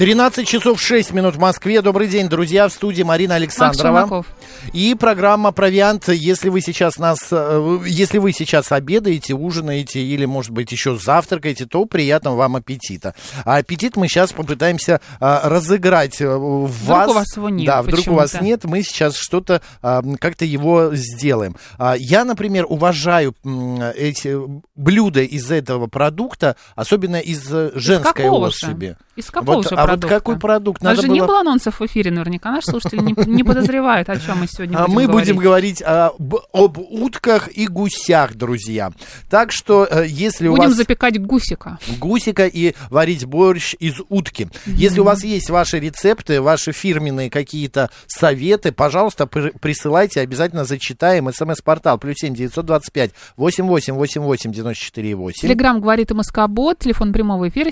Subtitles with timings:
[0.00, 1.82] 13 часов 6 минут в Москве.
[1.82, 2.68] Добрый день, друзья.
[2.68, 4.24] В студии Марина Александрова.
[4.72, 6.08] И программа «Провиант».
[6.08, 11.66] Если вы сейчас нас, э, если вы сейчас обедаете, ужинаете или, может быть, еще завтракаете,
[11.66, 13.14] то приятного вам аппетита.
[13.44, 17.10] А аппетит мы сейчас попытаемся а, разыграть в Вдруг вас.
[17.10, 20.94] у вас его нет Да, вдруг у вас нет, мы сейчас что-то а, как-то его
[20.94, 21.56] сделаем.
[21.76, 23.34] А, я, например, уважаю
[23.94, 24.34] эти
[24.76, 28.96] блюда из этого продукта, особенно из э, женской особи.
[29.20, 30.08] Из какого Вот, же а вот продукта?
[30.08, 30.82] какой продукт?
[30.82, 32.50] У нас Надо же не было- было анонсов в эфире наверняка.
[32.50, 35.28] Наши слушатели не, не подозревают, о чем мы сегодня А будем мы говорить.
[35.28, 38.92] будем говорить а, б- об утках и гусях, друзья.
[39.28, 41.78] Так что, э, если у Будем вас запекать гусика.
[41.98, 44.48] гусика и варить борщ из утки.
[44.66, 51.30] Если у вас есть ваши рецепты, ваши фирменные какие-то советы, пожалуйста, при- присылайте, обязательно зачитаем.
[51.32, 55.40] СМС-портал плюс семь девятьсот двадцать пять восемь восемь восемь восемь девяносто четыре восемь.
[55.46, 57.70] Телеграмм говорит и Москобот, телефон прямого эфира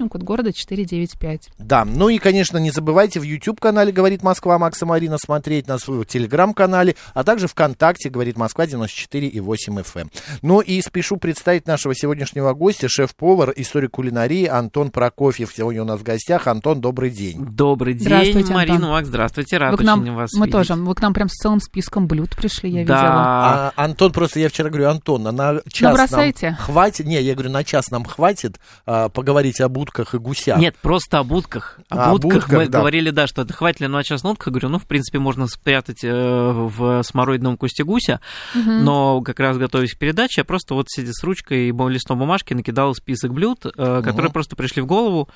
[0.00, 1.50] 7373948, код города 495.
[1.58, 6.04] Да, ну и, конечно, не забывайте в YouTube-канале «Говорит Москва» Макса Марина смотреть нас в
[6.04, 10.08] Телеграм-канале, а также ВКонтакте «Говорит Москва» 94 и 8 FM.
[10.42, 15.52] Ну и спешу представить нашего сегодняшнего гостя, шеф-повар, историк кулинарии Антон Прокофьев.
[15.54, 16.46] Сегодня у нас в гостях.
[16.46, 17.44] Антон, добрый день.
[17.44, 18.90] Добрый день, Здравствуйте, Марина, Антон.
[18.90, 20.52] Макс, здравствуйте, рад Вы к нам, очень вас мы видеть.
[20.52, 22.94] тоже, вы к нам прям с целым списком блюд пришли, я Да.
[22.94, 23.10] видела.
[23.10, 26.50] А, Антон, просто я вчера говорю, Антон, а на час Набросайте.
[26.50, 27.06] нам хватит?
[27.06, 30.58] Не, я говорю, на час нам хватит а, поговорить об утках и гусях.
[30.58, 31.80] Нет, просто об утках.
[31.88, 32.78] Об А, об утках мы утках, да.
[32.78, 34.48] говорили, да, что это хватит ли на час на утках.
[34.48, 38.20] Говорю, ну, в принципе, можно спрятать э, в смородиновом кусте гуся,
[38.54, 42.54] но как раз готовясь к передаче, я просто вот сидя с ручкой и листом бумажки
[42.54, 45.28] накидал список блюд, э, которые просто пришли в голову.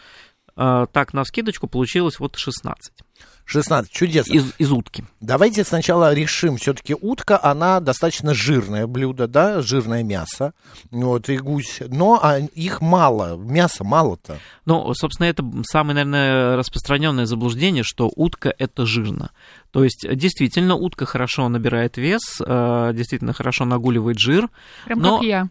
[0.57, 2.93] Э, так, на скидочку получилось вот 16
[3.45, 4.33] 16, чудесно.
[4.33, 5.05] из, из утки.
[5.21, 10.55] Давайте сначала решим, все-таки утка, она достаточно жирное блюдо, да, жирное мясо,
[10.91, 14.39] вот, и гусь, но а, их мало, мяса мало-то.
[14.65, 19.31] Ну, собственно, это самое, наверное, распространенное заблуждение, что утка это жирно.
[19.75, 24.49] То есть, действительно, утка хорошо набирает вес, э, действительно хорошо нагуливает жир.
[24.85, 25.19] Прям но...
[25.19, 25.49] как я.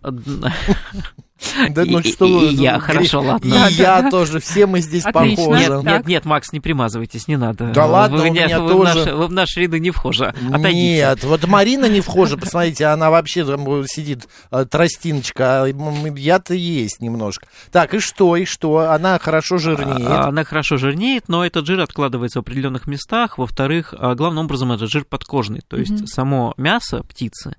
[1.69, 3.67] Да, ну что и- вы, я, хорошо, ладно.
[3.69, 5.69] И я тоже, все мы здесь похожи.
[5.69, 7.71] Нет, нет, нет, Макс, не примазывайтесь, не надо.
[7.73, 8.75] Да ладно, у меня тоже.
[8.75, 10.33] В наши, вы в наши ряды не вхожи.
[10.41, 15.67] Нет, вот Марина не вхожа, посмотрите, она вообще там сидит, э, тростиночка, а
[16.15, 17.47] я-то есть немножко.
[17.71, 18.91] Так, и что, и что?
[18.91, 20.07] Она хорошо жирнеет.
[20.07, 23.37] А, Она хорошо жирнеет, но этот жир откладывается в определенных местах.
[23.37, 25.61] Во-вторых, а, главным образом это жир подкожный.
[25.67, 27.55] То есть само мясо птицы,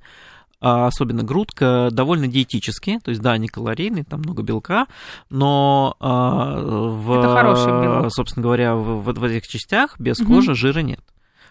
[0.60, 2.98] а особенно грудка, довольно диетические.
[3.00, 4.86] То есть, да, они калорийные, там много белка,
[5.28, 11.00] но а, в, собственно говоря, в, в- в этих частях без кожи жира нет.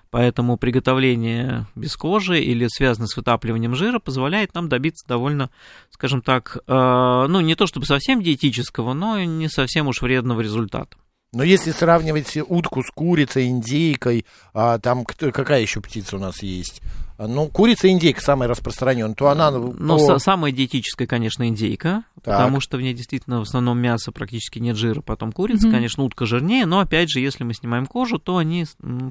[0.09, 5.49] Поэтому приготовление без кожи или связанное с вытапливанием жира позволяет нам добиться довольно,
[5.89, 10.95] скажем так, ну не то чтобы совсем диетического, но не совсем уж вредного результата.
[11.33, 16.81] Но если сравнивать утку с курицей, индейкой, а, там какая еще птица у нас есть?
[17.17, 19.49] А, Ну, курица и индейка самая распространенная, то она...
[19.51, 22.37] Но по- са- самая диетическая, конечно, индейка, Так.
[22.37, 25.01] потому что в ней действительно в основном мясо практически нет жира.
[25.01, 25.75] Потом курица, Мгм.
[25.75, 28.65] конечно, утка жирнее, но опять же, если мы снимаем кожу, то они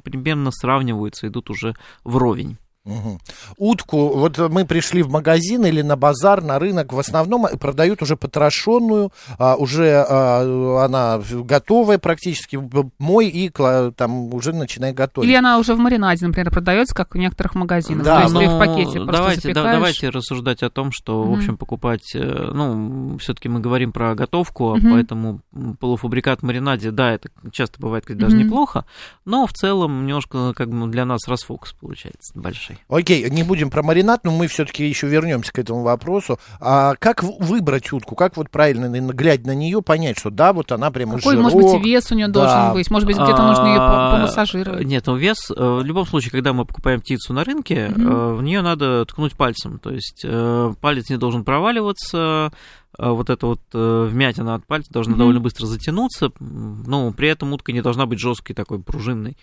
[0.04, 2.56] примерно сравниваются, идут уже вровень.
[2.84, 3.20] Мгм.
[3.59, 8.16] Утку, вот мы пришли в магазин или на базар, на рынок, в основном продают уже
[8.16, 12.59] потрошенную, а, уже а, она готовая практически,
[12.98, 15.28] мой и там уже начинай готовить.
[15.28, 18.04] Или она уже в маринаде, например, продается, как в некоторых магазинах.
[18.04, 21.26] Да, То есть но в пакете просто давайте, да- давайте рассуждать о том, что, в
[21.26, 21.34] Мгм.
[21.38, 24.91] общем, покупать, э, ну, все-таки мы говорим про готовку, Мгм.
[24.91, 25.41] поэтому
[25.78, 28.47] полуфабрикат в маринаде, да, это часто бывает, кстати, даже Мгм.
[28.47, 28.87] неплохо,
[29.25, 32.71] но в целом немножко как бы для нас расфокус получается большой.
[32.88, 36.38] Окей, не будем про маринад, но мы все-таки еще вернемся к этому вопросу.
[36.60, 38.14] А как выбрать утку?
[38.14, 41.58] Как вот правильно, глядя на нее, понять, что да, вот она прямо Какой, жирок, может
[41.58, 42.32] быть, вес у нее да.
[42.32, 42.90] должен быть?
[42.90, 44.86] Может быть, где-то нужно ее А, помассажировать?
[44.86, 48.42] Нет, ну вес, э, в любом случае, когда мы покупаем птицу на рынке, э, в
[48.42, 49.78] нее надо ткнуть пальцем.
[49.78, 52.52] То есть э, палец не должен проваливаться,
[52.98, 55.18] вот эта вот э, вмятина от пальца должна Мгм.
[55.18, 59.36] довольно быстро затянуться, но при этом утка не должна быть жесткой такой, пружинной.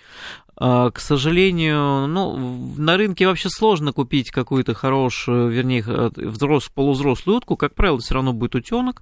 [0.55, 7.37] А, К сожалению, ну, на рынке вообще сложно купить какую-то хорошую, вернее, э, взрос, полувзрослую
[7.37, 7.55] утку.
[7.57, 9.01] Как правило, все равно будет утенок.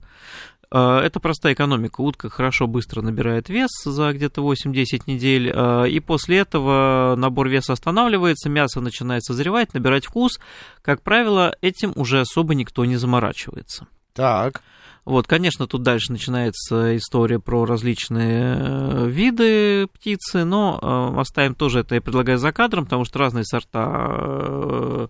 [0.69, 2.01] А, Это простая экономика.
[2.01, 7.73] Утка хорошо быстро набирает вес за где-то 8-10 недель, а, и после этого набор веса
[7.73, 10.39] останавливается, мясо начинает созревать, набирать вкус.
[10.81, 13.87] Как правило, этим уже особо никто не заморачивается.
[14.17, 14.63] Так.
[15.05, 21.79] Вот, конечно, тут дальше начинается история про различные э, виды птицы, но э, оставим тоже
[21.79, 24.07] это, я предлагаю за кадром, потому что разные сорта
[24.89, 25.07] Э,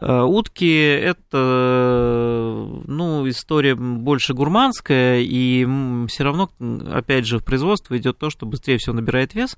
[0.00, 5.66] утки это, ну, история больше гурманская, и
[6.08, 6.50] все равно,
[6.90, 9.56] опять же, в производство идет то, что быстрее всего набирает вес.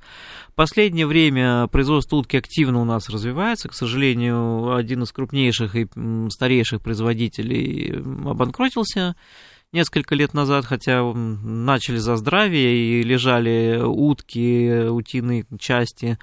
[0.55, 3.69] Последнее время производство утки активно у нас развивается.
[3.69, 5.89] К сожалению, один из крупнейших и
[6.31, 9.17] старейших производителей обанкротился
[9.75, 16.19] несколько лет назад, хотя начали за здравие и лежали утки, утиные части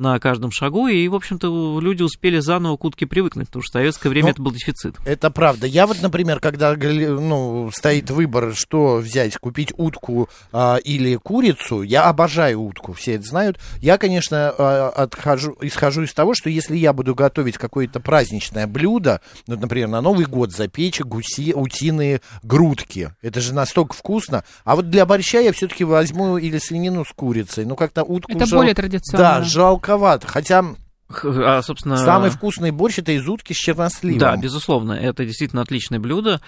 [0.00, 3.80] на каждом шагу, и, в общем-то, люди успели заново к утке привыкнуть, потому что в
[3.80, 4.96] советское время ну, это был дефицит.
[5.04, 5.66] Это правда.
[5.66, 12.04] Я вот, например, когда ну, стоит выбор, что взять, купить утку а, или курицу, я
[12.04, 13.58] обожаю утку, все это знают.
[13.80, 19.20] Я, конечно, а, отхожу, исхожу из того, что если я буду готовить какое-то праздничное блюдо,
[19.46, 24.88] ну, например, на Новый год запечь гуси, утиные грудки, это же настолько вкусно, а вот
[24.88, 28.32] для борща я все-таки возьму или свинину с курицей, ну, как-то утку...
[28.32, 28.60] Это жал...
[28.60, 29.18] более традиционно.
[29.18, 30.26] Да, жалко сладковато.
[30.28, 30.64] Хотя
[31.24, 31.96] а, собственно...
[31.96, 34.18] Самый вкусный борщ это из утки с черносливом.
[34.18, 36.40] Да, безусловно, это действительно отличное блюдо.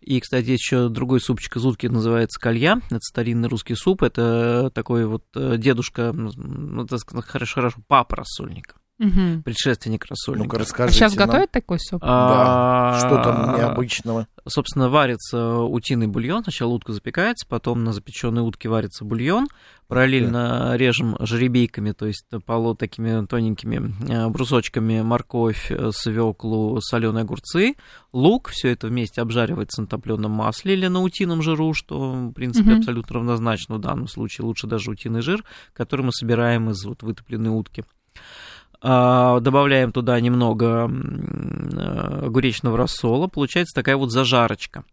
[0.00, 2.80] И, кстати, есть еще другой супчик из утки, называется калья.
[2.90, 4.02] Это старинный русский суп.
[4.02, 6.86] Это такой вот э, дедушка, ну,
[7.24, 8.74] хорошо, хорошо, папа рассольника.
[8.98, 9.42] Угу.
[9.44, 10.44] Предшественник рассольника.
[10.44, 11.04] Ну-ка, расскажите.
[11.04, 11.26] А сейчас нам.
[11.26, 12.00] готовят такой суп?
[12.04, 12.98] А, да.
[12.98, 14.28] Что там необычного?
[14.46, 16.44] Собственно, варится утиный бульон.
[16.44, 19.48] Сначала утка запекается, потом на запеченной утке варится бульон.
[19.88, 20.76] Параллельно да.
[20.76, 27.74] режем жеребейками, то есть полу такими тоненькими э, брусочками морковь, э, свеклу, соленые огурцы,
[28.12, 28.50] лук.
[28.50, 32.78] Все это вместе обжаривается на топленом масле или на утином жиру, что, в принципе, угу.
[32.78, 34.46] абсолютно равнозначно в данном случае.
[34.46, 37.84] Лучше даже утиный жир, который мы собираем из вот вытопленной утки.
[38.84, 44.84] А, добавляем туда немного э, огуречного рассола, получается такая вот зажарочка.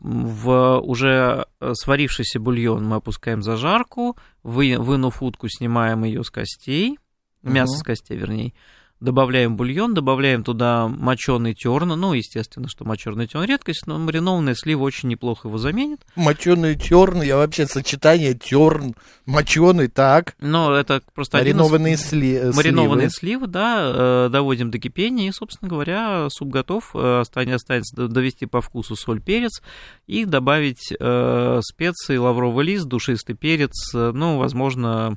[0.00, 6.98] В уже сварившийся бульон мы опускаем зажарку, вы, вынув утку, снимаем ее с костей,
[7.42, 7.80] мясо uh-huh.
[7.80, 8.52] с костей, вернее,
[9.00, 14.82] добавляем бульон, добавляем туда моченый терн, ну, естественно, что моченый терн редкость, но маринованная слива
[14.82, 16.00] очень неплохо его заменит.
[16.16, 18.94] Моченый терн, я вообще сочетание терн,
[19.26, 20.34] моченый, так.
[20.40, 22.02] Ну, это просто Маринованные из...
[22.02, 22.34] сли...
[22.34, 23.40] Э, Маринованные сливы.
[23.40, 28.60] сливы, да, э, доводим до кипения, и, собственно говоря, суп готов, э, останется довести по
[28.60, 29.62] вкусу соль, перец,
[30.06, 35.16] и добавить э, специи, лавровый лист, душистый перец, ну, возможно,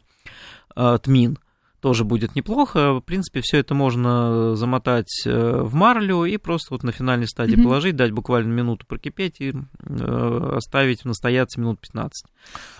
[0.75, 1.39] э, тмин
[1.81, 2.93] тоже будет неплохо.
[2.95, 7.55] В принципе, все это можно замотать э, в марлю и просто вот на финальной стадии
[7.55, 7.63] mm-hmm.
[7.63, 12.25] положить, дать буквально минуту прокипеть и э, оставить настояться минут 15.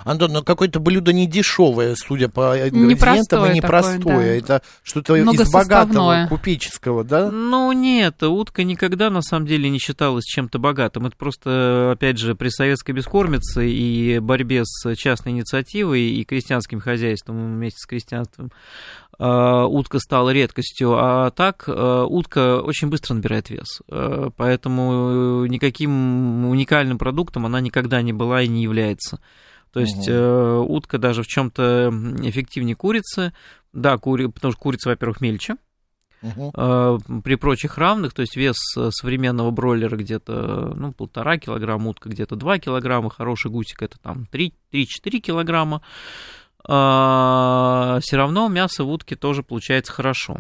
[0.04, 4.00] Антон, ну какое-то блюдо не дешевое, судя по ингредиентам, и непростое.
[4.00, 4.56] Такое, да.
[4.58, 7.30] Это что-то из богатого, купеческого, да?
[7.30, 11.06] Ну нет, утка никогда на самом деле не считалась чем-то богатым.
[11.06, 17.56] Это просто, опять же, при советской бескормице и борьбе с частной инициативой и крестьянским хозяйством
[17.56, 18.52] вместе с крестьянством Э,
[19.20, 23.82] утка стала редкостью, а так э, утка очень быстро набирает вес.
[23.90, 29.20] Э, поэтому никаким уникальным продуктом она никогда не была и не является.
[29.74, 30.74] То есть угу.
[30.76, 31.92] утка даже в чем-то
[32.24, 33.34] эффективнее курицы.
[33.74, 34.28] Да, кури...
[34.28, 35.56] потому что курица, во-первых, мельче.
[36.24, 37.22] Угу.
[37.24, 38.58] При прочих равных, то есть вес
[38.90, 44.52] современного бройлера где-то ну, полтора килограмма, утка где-то 2 килограмма, хороший гусик это там 3-4
[45.20, 45.82] килограмма.
[46.68, 50.40] А, все равно мясо в утке тоже получается хорошо.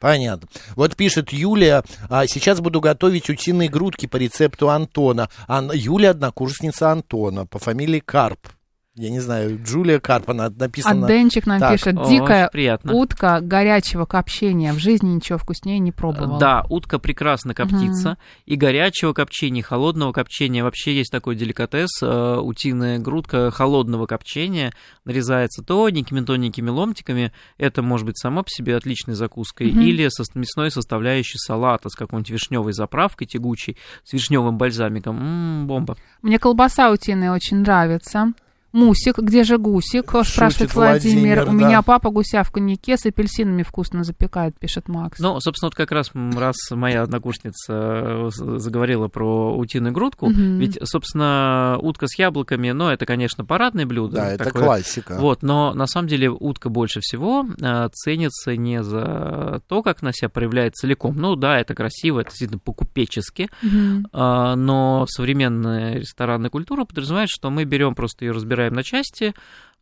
[0.00, 0.48] Понятно.
[0.74, 5.28] Вот пишет Юлия, а сейчас буду готовить утиные грудки по рецепту Антона.
[5.46, 5.70] Ан...
[5.72, 8.48] Юлия однокурсница Антона по фамилии Карп
[8.94, 11.06] я не знаю, Джулия Карпана написано.
[11.06, 11.72] А Денчик нам так.
[11.72, 12.50] пишет, дикая
[12.84, 14.74] О, утка горячего копчения.
[14.74, 16.38] В жизни ничего вкуснее не пробовал.
[16.38, 18.10] Да, утка прекрасно коптится.
[18.10, 18.18] Угу.
[18.44, 20.62] И горячего копчения, и холодного копчения.
[20.62, 24.74] Вообще есть такой деликатес, э, утиная грудка холодного копчения.
[25.06, 27.32] Нарезается тоненькими-тоненькими ломтиками.
[27.56, 29.70] Это может быть само по себе отличной закуской.
[29.70, 29.80] Угу.
[29.80, 35.16] Или со мясной составляющей салата с какой-нибудь вишневой заправкой тягучей, с вишневым бальзамиком.
[35.16, 35.96] М-м, бомба.
[36.20, 38.34] Мне колбаса утиная очень нравится.
[38.72, 40.10] Мусик, где же гусик?
[40.10, 41.36] Шутит спрашивает Владимир.
[41.36, 41.42] Владимир.
[41.42, 41.66] У да.
[41.66, 45.18] меня папа гуся в коньяке с апельсинами вкусно запекает, пишет Макс.
[45.18, 50.34] Ну, собственно, вот как раз раз моя однокурсница э, заговорила про утиную грудку, угу.
[50.34, 54.16] ведь, собственно, утка с яблоками, ну, это, конечно, парадное блюдо.
[54.16, 54.62] Да, это такое.
[54.62, 55.16] классика.
[55.18, 60.12] Вот, но на самом деле утка больше всего э, ценится не за то, как она
[60.12, 61.16] себя проявляет целиком.
[61.16, 64.08] Ну, да, это красиво, это действительно по-купечески, угу.
[64.12, 69.34] но современная ресторанная культура подразумевает, что мы берем просто ее разбираем разбираем на части,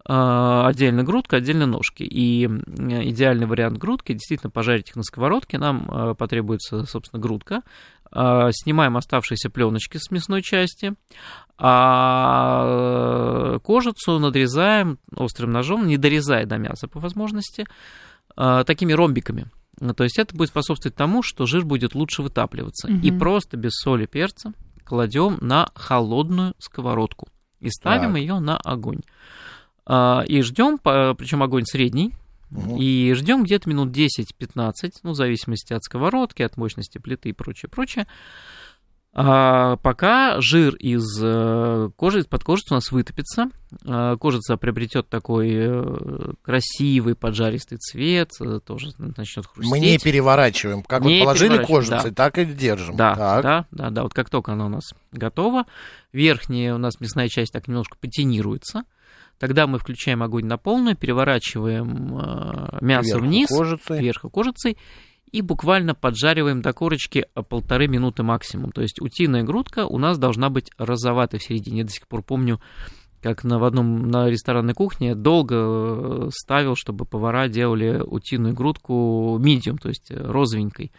[0.05, 2.03] отдельно грудка, отдельно ножки.
[2.03, 7.63] И идеальный вариант грудки, действительно, пожарить их на сковородке, нам потребуется, собственно, грудка.
[8.13, 10.95] Снимаем оставшиеся пленочки с мясной части,
[11.59, 17.67] а кожицу надрезаем острым ножом, не дорезая до мяса по возможности,
[18.35, 19.47] такими ромбиками.
[19.97, 22.89] То есть это будет способствовать тому, что жир будет лучше вытапливаться.
[22.89, 22.99] Угу.
[22.99, 24.53] И просто без соли перца
[24.85, 27.29] кладем на холодную сковородку
[27.61, 29.01] и ставим ее на огонь.
[29.87, 32.15] А, и ждем, причем огонь средний,
[32.51, 32.77] угу.
[32.79, 37.69] и ждем где-то минут 10-15, ну, в зависимости от сковородки, от мощности плиты и прочее,
[37.69, 38.07] прочее.
[39.13, 43.51] А, пока жир из э, кожи, из-под кожицы у нас вытопится,
[43.85, 49.69] а, кожица приобретет такой э, красивый поджаристый цвет, э, тоже начнет хрустеть.
[49.69, 50.85] Мы не переворачиваем.
[50.85, 52.15] Как не вот положили кожицей, да.
[52.15, 52.97] так и держим.
[52.97, 53.43] Да, так.
[53.43, 54.03] да, да, да.
[54.05, 55.67] Вот как только она у нас готова,
[56.13, 58.85] верхняя у нас мясная часть так немножко патинируется.
[59.41, 63.99] Тогда мы включаем огонь на полную, переворачиваем мясо вверху вниз, кожицей.
[63.99, 64.77] вверху кожицей,
[65.33, 68.73] и буквально поджариваем до корочки полторы минуты максимум.
[68.73, 71.79] То есть утиная грудка у нас должна быть розоватой в середине.
[71.79, 72.61] Я до сих пор помню,
[73.23, 79.39] как на, в одном на ресторанной кухне долго э, ставил, чтобы повара делали утиную грудку
[79.39, 80.93] медиум, то есть розовенькой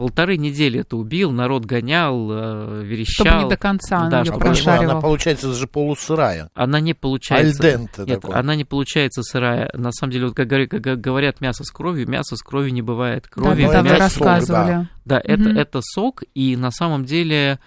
[0.00, 3.26] полторы недели это убил, народ гонял, э, верещал.
[3.26, 4.92] Чтобы не до конца да, ее прожаривал.
[4.92, 6.48] Она получается же полусырая.
[6.54, 7.62] Она не получается.
[7.62, 8.34] Альденте Нет, такой.
[8.34, 9.70] она не получается сырая.
[9.74, 13.28] На самом деле, вот как, как говорят, мясо с кровью, мясо с кровью не бывает.
[13.28, 14.88] Крови, да, да, мясо, вы рассказывали.
[15.04, 15.50] Да, да угу.
[15.50, 17.58] это, это сок, и на самом деле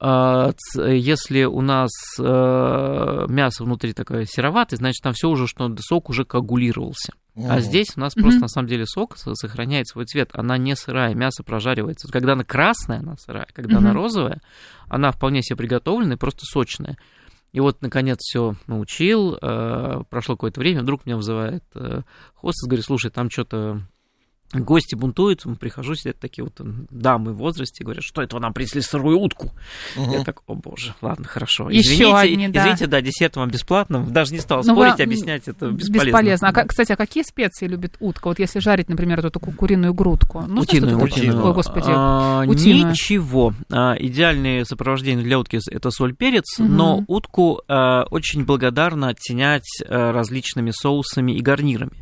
[0.00, 6.10] э, если у нас э, мясо внутри такое сероватое, значит, там все уже, что сок
[6.10, 7.12] уже коагулировался.
[7.36, 7.46] Mm.
[7.48, 8.22] А здесь у нас mm-hmm.
[8.22, 10.30] просто на самом деле сок сохраняет свой цвет.
[10.32, 12.08] Она не сырая, мясо прожаривается.
[12.10, 13.46] Когда она красная, она сырая.
[13.52, 13.78] Когда mm-hmm.
[13.78, 14.40] она розовая,
[14.88, 16.96] она вполне себе приготовленная, просто сочная.
[17.52, 19.36] И вот, наконец, все научил.
[19.40, 22.02] Э, прошло какое-то время, вдруг меня вызывает э,
[22.34, 23.82] хостес, говорит, слушай, там что-то
[24.52, 26.54] Гости бунтуют, прихожу, сидят такие вот
[26.90, 29.52] дамы в возрасте, говорят, что это вы нам принесли сырую утку.
[29.96, 30.12] Угу.
[30.12, 31.70] Я так, о боже, ладно, хорошо.
[31.70, 32.60] Еще извините, одни, да.
[32.60, 34.04] извините, да, десерт вам бесплатно.
[34.04, 35.04] Даже не стал Но ну, спорить, вы...
[35.04, 36.06] объяснять это бесполезно.
[36.06, 36.48] Бесполезно.
[36.48, 38.28] А, кстати, а какие специи любит утка?
[38.28, 40.44] Вот если жарить, например, эту куриную грудку.
[40.46, 41.46] Ну, утиную, утиную.
[41.46, 43.54] Ой, господи, а, Ничего.
[43.70, 46.68] А, идеальное сопровождение для утки– это соль, перец, угу.
[46.68, 51.92] но утку а, очень благодарно оттенять а, различными соусами и гарнирами.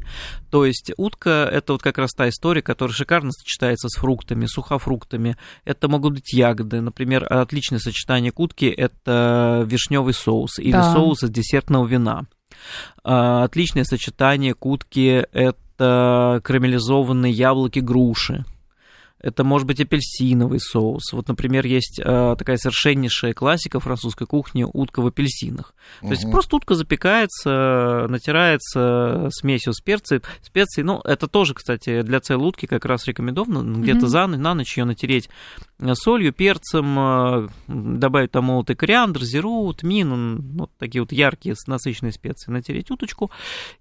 [0.51, 5.37] То есть утка– это вот как раз та история, которая шикарно сочетается с фруктами, сухофруктами.
[5.65, 6.81] Это могут быть ягоды.
[6.81, 10.93] Например, отличное сочетание к утке– это вишневый соус или да.
[10.93, 12.27] соус из десертного вина.
[13.05, 18.45] А, отличное сочетание к утке– это карамелизованные яблоки груши
[19.21, 21.13] это может быть апельсиновый соус.
[21.13, 25.75] Вот, например, есть э, такая совершеннейшая классика французской кухни утка в апельсинах.
[26.01, 26.09] Угу.
[26.09, 30.85] То есть просто утка запекается, натирается смесью специй, специй.
[30.85, 34.77] Ну, это тоже, кстати, для целой утки как раз рекомендовано где-то за ночь, на ночь
[34.77, 35.29] ее натереть
[35.95, 42.51] солью, перцем, э, добавить там молотый кориандр, зиру, тмин, вот такие вот яркие, насыщенные специи,
[42.51, 43.31] натереть уточку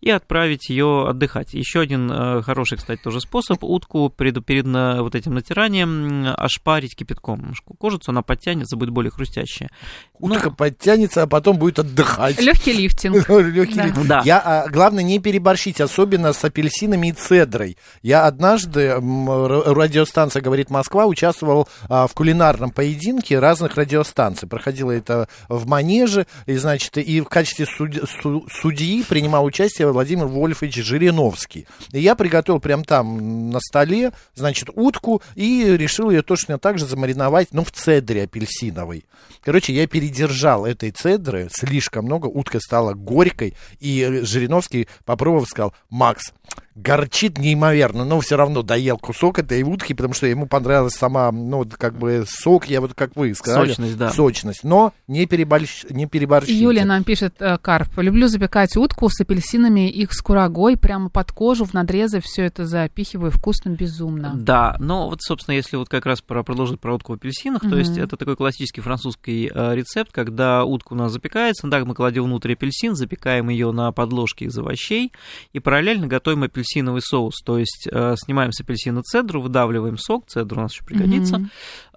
[0.02, 1.54] и отправить ее отдыхать.
[1.54, 7.54] Еще один э, хороший, кстати, тоже способ, утку перед, перед вот этим натиранием ошпарить кипятком.
[7.80, 9.70] Кожицу она подтянется, будет более хрустящая.
[10.20, 12.40] Утка ну, подтянется, а потом будет отдыхать.
[12.40, 13.16] Легкий лифтинг.
[13.30, 13.86] Легкий да.
[13.86, 14.08] лифтинг.
[14.08, 14.22] Да.
[14.26, 17.78] Я, а, главное, не переборщить, особенно с апельсинами и цедрой.
[18.02, 24.48] Я однажды, радиостанция «Говорит Москва», участвовал а, в кулинарном поединке разных радиостанций.
[24.48, 30.26] Проходило это в Манеже, и, значит, и в качестве суд, су, судьи принимал участие Владимир
[30.26, 31.68] Вольфович Жириновский.
[31.92, 36.86] И я приготовил прям там на столе, значит, утку и решил ее точно так же
[36.86, 39.06] замариновать, ну, в цедре апельсиновой.
[39.44, 46.34] Короче, я передержал этой цедры слишком много, утка стала горькой, и Жириновский, попробовав, сказал, Макс,
[46.78, 51.66] горчит неимоверно, но все равно доел кусок этой утки, потому что ему понравилась сама, ну,
[51.78, 53.70] как бы сок, я вот как вы сказали.
[53.70, 54.12] Сочность, да.
[54.12, 56.58] Сочность, но не, переборщ, не переборщите.
[56.58, 61.32] Юлия нам пишет, э, Карп, люблю запекать утку с апельсинами, их с курагой, прямо под
[61.32, 64.34] кожу, в надрезы, все это запихиваю, вкусно, безумно.
[64.36, 67.70] Да, но вот, собственно, если вот как раз про, продолжить про утку в апельсинах, mm-hmm.
[67.70, 71.96] то есть это такой классический французский э, рецепт, когда утка у нас запекается, да, мы
[71.96, 75.12] кладем внутрь апельсин, запекаем ее на подложке из овощей
[75.54, 80.28] и параллельно готовим апельсин апельсиновый соус, то есть э, снимаем с апельсина цедру, выдавливаем сок,
[80.28, 81.38] цедру у нас еще пригодится,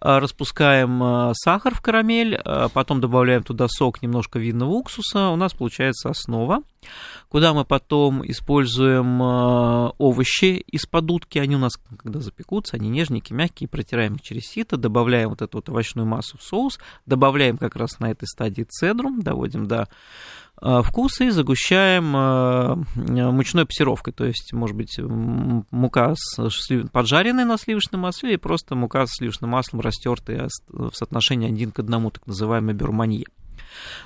[0.00, 5.52] распускаем э, сахар в карамель, э, потом добавляем туда сок немножко винного уксуса, у нас
[5.54, 6.62] получается основа,
[7.28, 13.68] куда мы потом используем овощи из-под утки, они у нас, когда запекутся, они нежненькие, мягкие,
[13.68, 17.98] протираем их через сито, добавляем вот эту вот овощную массу в соус, добавляем как раз
[17.98, 19.88] на этой стадии цедру, доводим до
[20.60, 22.84] вкус и загущаем
[23.34, 26.38] мучной пассировкой, то есть, может быть, мука с
[26.92, 31.78] поджаренной на сливочном масле или просто мука с сливочным маслом растертая в соотношении один к
[31.78, 33.26] одному, так называемый бюрманье.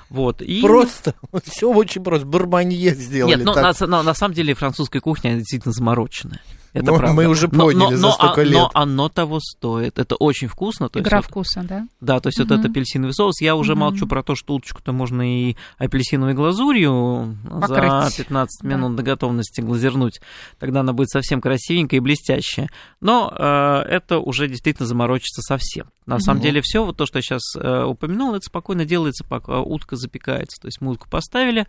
[0.09, 0.61] Вот, и...
[0.61, 3.35] Просто, все очень просто, бурманье сделали.
[3.35, 6.41] Нет, ну, на, на, на самом деле французская кухня действительно замороченная.
[6.75, 7.15] Это но правда.
[7.15, 8.53] Мы уже поняли но, но, за столько но, лет.
[8.53, 9.97] Но оно того стоит.
[9.97, 10.89] Это очень вкусно.
[10.89, 11.87] То Игра есть, вкуса, вот, да?
[12.01, 12.49] Да, то есть угу.
[12.49, 13.39] вот этот апельсиновый соус.
[13.39, 13.79] Я уже угу.
[13.79, 18.11] молчу про то, что уточку-то можно и апельсиновой глазурью Покрыть.
[18.11, 18.97] за 15 минут да.
[18.97, 20.19] до готовности глазернуть.
[20.59, 22.69] Тогда она будет совсем красивенькая и блестящая.
[22.99, 25.87] Но э, это уже действительно заморочится совсем.
[26.05, 26.23] На угу.
[26.23, 29.95] самом деле все, вот то, что я сейчас э, упомянул, это спокойно делается, пока утка
[29.95, 30.61] запекается.
[30.61, 31.67] То есть мы утку поставили,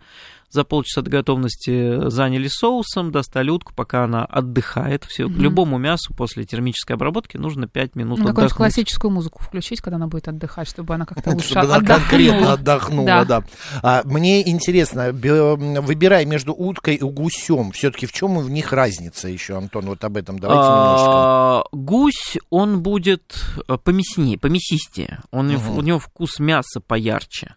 [0.49, 5.03] за полчаса до готовности заняли соусом, достали утку, пока она отдыхает.
[5.03, 5.25] Все.
[5.25, 5.33] Угу.
[5.33, 8.53] Любому мясу после термической обработки нужно 5 минут ну, отдохнуть.
[8.53, 11.95] классическую музыку включить, когда она будет отдыхать, чтобы она как-то лучше чтобы отдохнула.
[11.95, 13.25] она конкретно отдохнула, да.
[13.25, 13.43] да.
[13.83, 19.57] А, мне интересно, выбирай между уткой и гусем, все-таки в чем в них разница еще,
[19.57, 19.87] Антон?
[19.87, 21.75] Вот об этом давайте а, немножко.
[21.75, 25.19] Гусь, он будет э, помеснее, помесистее.
[25.31, 27.55] Он, У него вкус мяса поярче.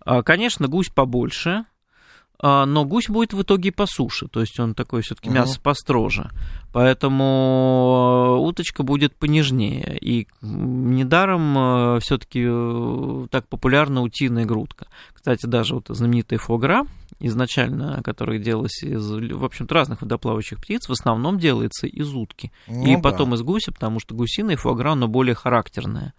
[0.00, 1.64] А, конечно, гусь побольше,
[2.42, 5.36] но гусь будет в итоге по суше, то есть он такой все-таки угу.
[5.36, 6.30] мясо построже.
[6.76, 9.96] Поэтому э, уточка будет понежнее.
[9.98, 14.86] И недаром э, все-таки э, так популярна утиная грудка.
[15.14, 16.86] Кстати, даже вот знаменитая фуагра,
[17.18, 22.52] изначально, которая делалась из, в общем-то, разных водоплавающих птиц, в основном делается из утки.
[22.66, 23.00] Ну, и да.
[23.00, 26.12] потом из гуся, потому что гусиная фуагра, но более характерная.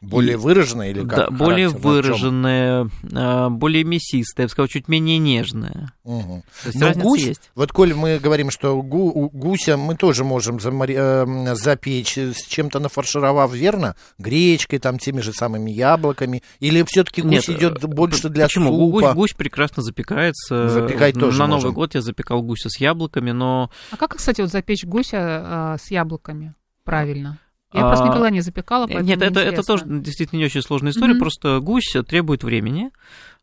[0.00, 1.16] Более выраженная или как?
[1.16, 5.92] Да, более выраженная, а, более мясистая, я бы сказал, чуть менее нежная.
[6.04, 6.44] Угу.
[6.62, 7.50] То есть Но гусь, есть.
[7.54, 12.78] вот коль мы говорим, что гу, гуся мы тоже можем замари, э, запечь, с чем-то
[12.78, 13.96] нафаршировав, верно?
[14.18, 18.70] Гречкой, там, теми же самыми яблоками, или все-таки гусь Нет, идет э, больше для почему?
[18.70, 18.90] супа?
[18.90, 20.68] Гусь, гусь прекрасно запекается.
[20.68, 21.60] Запекать тоже На можем.
[21.62, 23.70] Новый год я запекал гуся с яблоками, но...
[23.90, 26.54] А как, кстати, вот запечь гуся э, с яблоками
[26.86, 27.38] правильно?
[27.72, 30.92] Я а, просто никогда не запекала, поэтому Нет, это, это тоже действительно не очень сложная
[30.92, 31.18] история, mm-hmm.
[31.18, 32.90] просто гусь требует времени.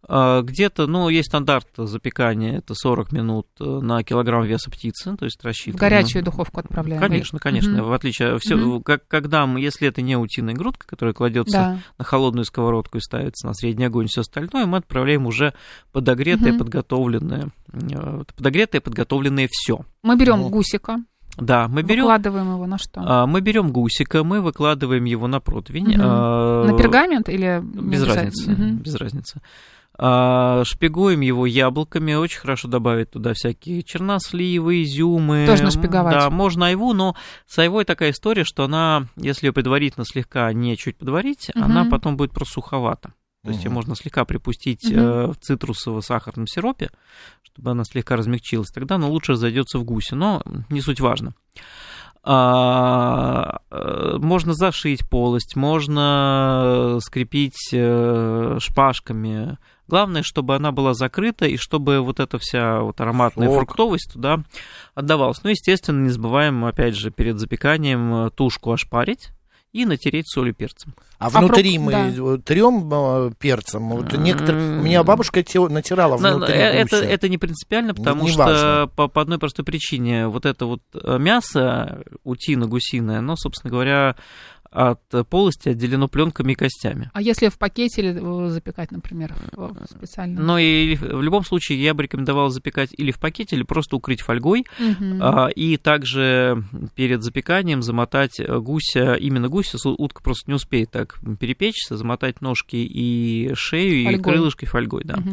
[0.06, 5.26] А, где-то, ну, есть стандарт запекания, это 40 минут э, на килограмм веса птицы, то
[5.26, 5.78] есть рассчитываем.
[5.78, 7.02] В горячую духовку отправляем.
[7.02, 7.78] Конечно, конечно.
[7.78, 7.84] Mm-hmm.
[7.84, 8.84] В отличие, все, mm-hmm.
[8.84, 11.80] как, когда мы, если это не утиная грудка, которая кладется да.
[11.97, 15.54] на холодную сковородку и ставится на средний огонь, все остальное, мы отправляем уже
[15.93, 16.58] подогретое, mm-hmm.
[16.58, 19.86] подготовленное, э, подогретое, подготовленное все.
[20.02, 20.50] Мы берем mm-hmm.
[20.50, 20.97] гусика,
[21.38, 22.04] да, мы берем...
[22.04, 23.02] Выкладываем его на что?
[23.04, 25.96] А, мы берем гусика, мы выкладываем его на противень.
[25.96, 26.02] Угу.
[26.04, 27.62] А, на пергамент или...
[27.63, 28.63] Без разницы, угу.
[28.84, 29.41] без разницы.
[29.96, 35.46] А, шпигуем его яблоками, очень хорошо добавить туда всякие черносливы, изюмы.
[35.48, 36.15] Тоже нашпиговать.
[36.15, 37.15] Да, можно айву, но
[37.48, 41.63] с айвой такая история, что она, если ее предварительно слегка не чуть подварить, угу.
[41.63, 43.13] она потом будет просуховата.
[43.43, 46.91] То есть ее можно слегка припустить э, в цитрусово-сахарном сиропе,
[47.41, 48.71] чтобы она слегка размягчилась.
[48.71, 51.34] Тогда она лучше зайдется в гусе, но не суть важно.
[52.23, 59.58] А, э, можно зашить полость, можно скрепить э, шпажками.
[59.89, 63.58] Главное, чтобы она была закрыта и чтобы вот эта вся вот ароматная Сок.
[63.58, 64.41] фруктовость туда
[64.95, 65.43] отдавалась.
[65.43, 69.32] Ну, естественно, не забываем, опять же, перед запеканием тушку ошпарить
[69.73, 70.93] и натереть солью перцем.
[71.17, 72.38] А, а внутри мы да.
[72.38, 73.89] трем э, перцем.
[73.89, 79.07] Вот некоторые, у меня бабушка натирала внутри это, это не принципиально, потому не что по,
[79.07, 84.15] по одной простой причине вот это вот э, мясо утино гусиное, оно, собственно говоря,
[84.73, 87.12] от полости отделено пленками и костями.
[87.13, 89.36] А если в пакете или запекать, например,
[89.89, 90.41] специально?
[90.41, 94.21] Ну и в любом случае я бы рекомендовал запекать или в пакете, или просто укрыть
[94.21, 94.65] фольгой.
[94.79, 95.49] Угу.
[95.55, 96.63] И также
[96.95, 103.51] перед запеканием замотать гуся, именно гуся, утка просто не успеет так перепечься, замотать ножки и
[103.55, 104.19] шею, фольгой.
[104.19, 105.15] и крылышки фольгой, да.
[105.15, 105.29] Угу.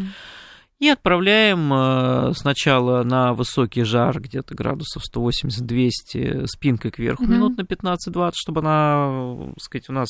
[0.81, 7.29] И отправляем э, сначала на высокий жар, где-то градусов 180-200, спинкой кверху, mm-hmm.
[7.29, 10.09] минут на 15-20, чтобы она, так сказать, у нас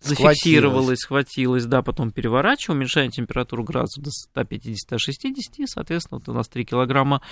[0.00, 6.48] зафиксировалась, схватилась, да, потом переворачиваем, уменьшаем температуру градусов до 150-160, и, соответственно, вот у нас
[6.48, 7.22] 3 килограмма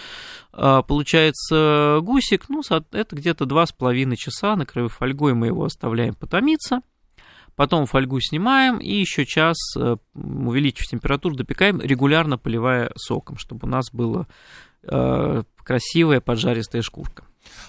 [0.52, 6.82] э, получается гусик, ну, это где-то 2,5 часа, накрыв фольгой мы его оставляем потомиться,
[7.56, 13.70] Потом фольгу снимаем и еще час, э, увеличив температуру, допекаем, регулярно поливая соком, чтобы у
[13.70, 14.26] нас была
[14.82, 17.24] э, красивая поджаристая шкурка.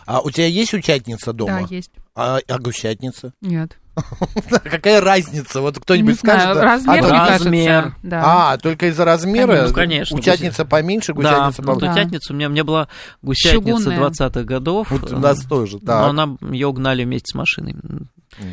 [0.06, 1.68] А у тебя есть утятница дома?
[1.68, 1.92] Да, есть.
[2.16, 3.34] А, а гусятница?
[3.42, 3.78] Нет.
[4.64, 5.62] Какая разница?
[5.62, 6.58] Вот кто-нибудь скажет.
[6.58, 7.96] Размер, а, размер.
[8.04, 8.54] Да.
[8.54, 9.68] А, только из-за размера?
[9.68, 10.18] Ну, конечно.
[10.18, 11.86] Утятница поменьше, гусятница побольше.
[11.88, 12.88] Да, утятница, у меня, у меня была
[13.22, 14.92] гусятница 20-х годов.
[14.92, 16.02] Вот у нас тоже, да.
[16.02, 17.76] Но она, ее угнали вместе с машиной.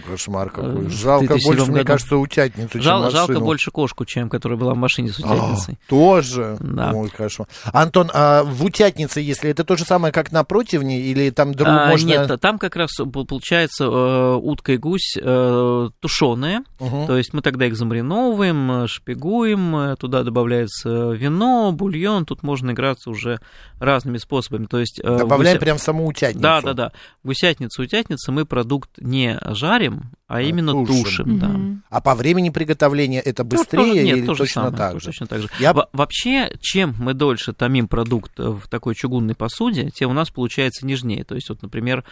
[0.07, 0.87] Кошмар какой.
[0.87, 1.73] Э, Жалко больше, году.
[1.73, 5.79] мне кажется, утятницу, Жал, чем Жалко больше кошку, чем которая была в машине с утятницей.
[5.81, 6.57] А, тоже?
[6.61, 6.93] Да.
[6.93, 7.47] Ой, хорошо.
[7.73, 11.69] Антон, а в утятнице, если это то же самое, как на противне, или там друг,
[11.69, 12.09] а, можно...
[12.09, 17.07] Нет, там как раз получается э, утка и гусь э, тушеные, угу.
[17.07, 23.39] то есть мы тогда их замариновываем, шпигуем, туда добавляется вино, бульон, тут можно играться уже
[23.79, 24.67] разными способами.
[24.67, 25.65] То есть, Добавляем гуся...
[25.65, 26.43] прям саму утятницу.
[26.43, 26.93] Да, да, да.
[27.23, 31.05] Гусятница, утятница мы продукт не жарим, а, а именно тушим.
[31.05, 31.81] тушим да.
[31.91, 35.07] А по времени приготовления это быстрее тоже, нет, или то точно самое, так же?
[35.07, 35.49] Точно так же.
[35.59, 35.75] Я...
[35.93, 41.25] Вообще, чем мы дольше томим продукт в такой чугунной посуде, тем у нас получается нежнее.
[41.25, 42.05] То есть, вот, например,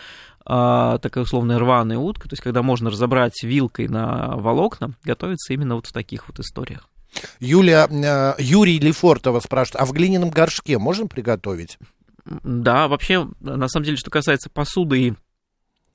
[0.45, 5.75] а, такая условная рваная утка, то есть когда можно разобрать вилкой на волокна, готовится именно
[5.75, 6.89] вот в таких вот историях.
[7.41, 11.79] Юлия, э, Юрий Лефортова спрашивает, а в глиняном горшке можно приготовить?
[12.25, 15.15] Да, вообще, на самом деле, что касается посуды и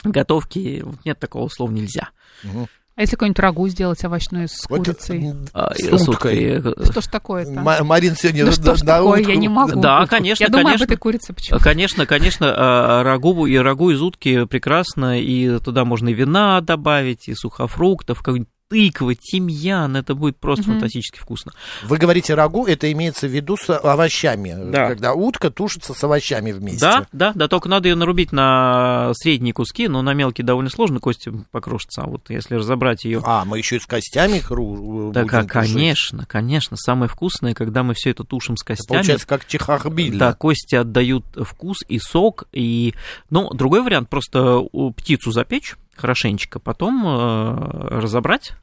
[0.04, 2.10] готовки, нет такого слова нельзя.
[2.44, 2.68] Угу.
[2.96, 5.34] А если какой-нибудь рагу сделать овощное с вот, курицей?
[5.54, 6.62] А, с уткой.
[6.62, 7.84] Что ж такое-то?
[7.84, 9.80] Марин сегодня да что ж такое, я не могу.
[9.80, 10.62] Да, конечно, Я конечно.
[10.62, 15.60] думаю об этой курице почему Конечно, конечно, а, рагу и рагу из утки прекрасно, и
[15.60, 20.72] туда можно и вина добавить, и сухофруктов, какой-нибудь тыква, тимьян, это будет просто угу.
[20.72, 21.52] фантастически вкусно.
[21.84, 24.88] Вы говорите рагу, это имеется в виду с овощами, да.
[24.88, 26.80] когда утка тушится с овощами вместе.
[26.80, 31.02] Да, да, да, только надо ее нарубить на средние куски, но на мелкие довольно сложно,
[31.02, 33.22] кости покрошатся, а вот если разобрать ее...
[33.26, 35.12] А, мы еще и с костями хру...
[35.12, 36.30] Да, будем конечно, тушить.
[36.30, 38.86] конечно, самое вкусное, когда мы все это тушим с костями.
[38.86, 40.18] Это получается как чехахбиль.
[40.18, 42.94] Да, кости отдают вкус и сок, и...
[43.30, 44.62] Ну, другой вариант, просто
[44.96, 48.54] птицу запечь, хорошенечко, потом э, разобрать.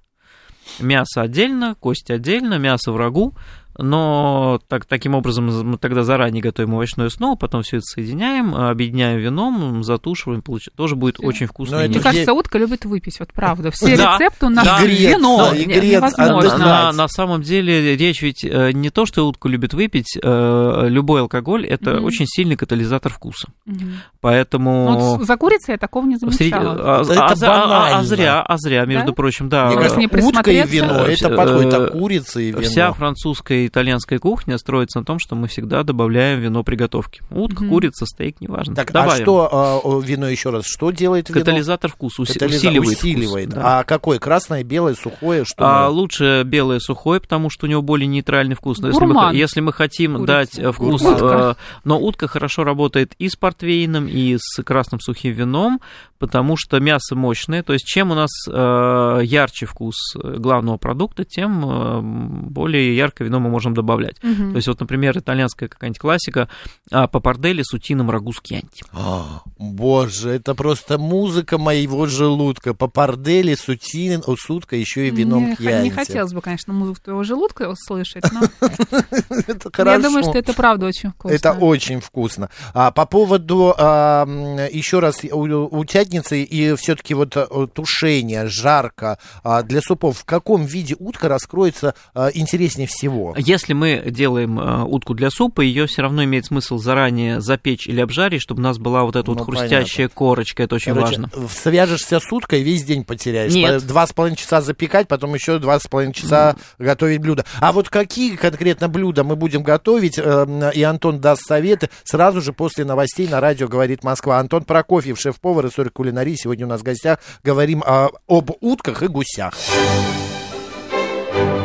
[0.81, 3.35] Мясо отдельно, кости отдельно, мясо в рагу,
[3.79, 9.21] но так, таким образом мы тогда заранее готовим овощную основу, потом все это соединяем, объединяем
[9.21, 10.69] вином, затушиваем, получ...
[10.77, 11.27] тоже будет все.
[11.27, 11.79] очень вкусно.
[11.79, 13.71] Мне кажется, утка любит выпить, вот правда.
[13.71, 16.59] Все рецепты у нас да, вино, невозможно.
[16.59, 21.21] На, на самом деле речь ведь э, не то, что утка любит выпить, э, любой
[21.21, 22.05] алкоголь это mm-hmm.
[22.05, 23.49] очень сильный катализатор вкуса.
[23.69, 23.93] Mm-hmm.
[24.21, 24.91] Поэтому...
[24.91, 26.73] Ну, вот за курицей я такого не замечала.
[26.79, 29.13] А, а, а, а зря, а зря, между да?
[29.13, 29.67] прочим, да.
[29.67, 32.63] Мне кажется, утка и вино, это подходит, а курица и вино.
[32.63, 37.23] Вся французская итальянская кухня строится на том, что мы всегда добавляем вино приготовки.
[37.31, 37.69] Утка, mm-hmm.
[37.69, 38.75] курица, стейк, неважно.
[38.75, 39.13] Так, а Добавим.
[39.13, 40.65] а что вино еще раз?
[40.67, 41.41] Что делает вино?
[41.41, 42.99] Катализатор вкуса, уси- Катализа- усиливает.
[42.99, 43.51] усиливает.
[43.51, 43.81] Вкус, да.
[43.81, 44.19] А какой?
[44.19, 45.45] Красное, белое, сухое?
[45.45, 48.79] Что а, лучше белое, сухое, потому что у него более нейтральный вкус.
[48.79, 50.27] Если мы, если мы хотим Курица.
[50.27, 51.03] дать э, вкус...
[51.03, 51.57] Утка.
[51.57, 55.81] Э, но утка хорошо работает и с портвейном, и с красным сухим вином,
[56.19, 57.63] потому что мясо мощное.
[57.63, 63.41] То есть чем у нас э, ярче вкус главного продукта, тем э, более яркое вино
[63.41, 64.17] мы можем добавлять.
[64.23, 64.51] Угу.
[64.51, 66.49] То есть вот, например, итальянская какая-нибудь классика
[66.91, 68.85] а, папарделли с утиным рагу с кьянти.
[68.93, 72.75] А, боже, это просто музыка моего желудка.
[72.75, 75.85] Папарделли с утиным, с уткой еще и вином кьянти.
[75.85, 78.41] Не хотелось бы, конечно, музыку твоего желудка услышать, но...
[79.89, 81.35] Я думаю, что это правда очень вкусно.
[81.35, 82.51] Это очень вкусно.
[82.75, 84.27] А, по поводу, а,
[84.71, 90.97] еще раз, утятницы и все-таки вот э, тушение, жарко а, для супов, в каком виде
[90.99, 93.35] утка раскроется а, интереснее всего?
[93.49, 97.99] Если мы делаем э, утку для супа, ее все равно имеет смысл заранее запечь или
[97.99, 100.15] обжарить, чтобы у нас была вот эта ну, вот хрустящая понятно.
[100.15, 101.49] корочка, это очень Короче, важно.
[101.49, 103.55] Свяжешься с уткой, весь день потеряешь.
[103.55, 103.87] Нет.
[103.87, 106.85] Два с половиной часа запекать, потом еще два с половиной часа mm.
[106.85, 107.47] готовить блюдо.
[107.59, 112.53] А вот какие конкретно блюда мы будем готовить, э, и Антон даст советы сразу же
[112.53, 114.41] после новостей на радио «Говорит Москва».
[114.41, 117.19] Антон Прокофьев, шеф-повар, историк кулинарии, сегодня у нас в гостях.
[117.43, 119.55] Говорим о, об утках и гусях.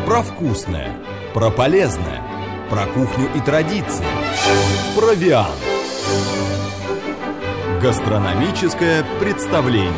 [0.06, 0.96] Про вкусное,
[1.34, 2.22] про полезное
[2.70, 4.06] про кухню и традиции.
[4.96, 5.52] Провиан.
[7.82, 9.92] Гастрономическое представление.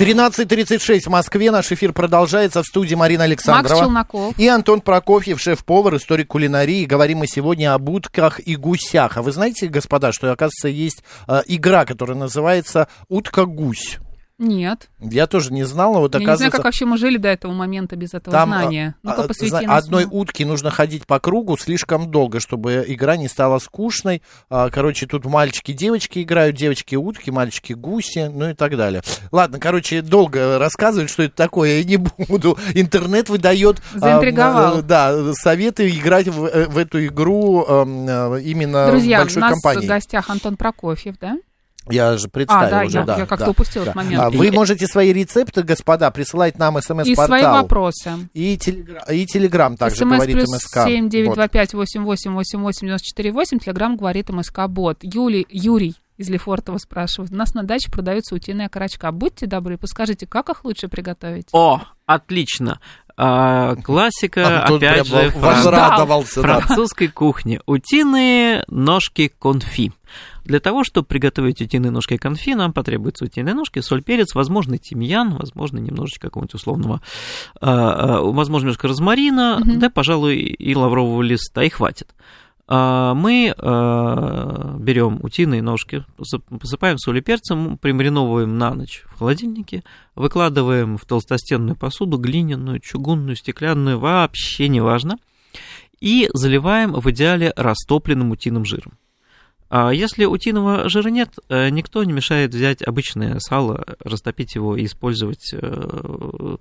[0.00, 1.50] 13.36 в Москве.
[1.50, 3.74] Наш эфир продолжается в студии Марина Александрова.
[3.74, 4.38] Макс Челноков.
[4.38, 6.84] И Антон Прокофьев, шеф-повар, историк кулинарии.
[6.84, 9.18] Говорим мы сегодня об утках и гусях.
[9.18, 13.98] А вы знаете, господа, что, оказывается, есть э, игра, которая называется «Утка-гусь».
[14.38, 14.88] Нет.
[15.00, 16.44] Я тоже не знал, но вот Я оказывается...
[16.44, 18.94] не знаю, как вообще мы жили до этого момента без этого там, знания.
[19.02, 19.84] А, Ну-ка, посвяти а, нас.
[19.84, 24.22] Одной утке нужно ходить по кругу слишком долго, чтобы игра не стала скучной.
[24.48, 29.02] А, короче, тут мальчики девочки играют, девочки утки, мальчики гуси, ну и так далее.
[29.32, 32.56] Ладно, короче, долго рассказывать, что это такое, я не буду.
[32.74, 33.82] Интернет выдает...
[33.92, 34.78] Заинтриговал.
[34.78, 39.78] А, да, советы играть в, э, в эту игру а, именно Друзья, в большой компании.
[39.78, 41.38] Друзья, у нас в гостях Антон Прокофьев, да?
[41.90, 43.18] Я же представил а, да, уже, я, да.
[43.18, 43.90] Я как-то да, упустила да.
[43.92, 44.22] этот момент.
[44.22, 47.04] А, вы можете свои рецепты, господа, присылать нам смс-портал.
[47.04, 48.10] И свои вопросы.
[48.34, 50.84] И, телеграм, и телеграм также СМС говорит плюс МСК.
[50.84, 53.58] 7 925 88 88 94 8.
[53.58, 54.98] Телеграм говорит МСК Бот.
[55.02, 57.32] Юлий, Юрий из Лефортова спрашивают.
[57.32, 59.10] У нас на даче продаются утиные окорочка.
[59.12, 61.48] Будьте добры, подскажите, как их лучше приготовить?
[61.52, 62.80] О, отлично.
[63.20, 67.12] А, классика, Антон опять же, возрадовался, французской да.
[67.12, 67.60] кухни.
[67.66, 69.92] Утиные ножки конфи.
[70.44, 75.34] Для того, чтобы приготовить утиные ножки конфи, нам потребуются утиные ножки, соль, перец, возможно, тимьян,
[75.34, 77.02] возможно, немножечко какого-нибудь условного,
[77.60, 79.72] а, а, возможно, немножко розмарина, угу.
[79.78, 82.14] да, пожалуй, и лаврового листа, и хватит.
[82.70, 89.82] А, мы а, берем утиные ножки, посыпаем солью и перцем, примариновываем на ночь в холодильнике,
[90.14, 95.18] выкладываем в толстостенную посуду, глиняную, чугунную, стеклянную, вообще неважно,
[95.98, 98.92] и заливаем в идеале растопленным утиным жиром.
[99.70, 104.84] А если утиного жира нет, э, никто не мешает взять обычное сало, растопить его и
[104.84, 106.56] использовать э,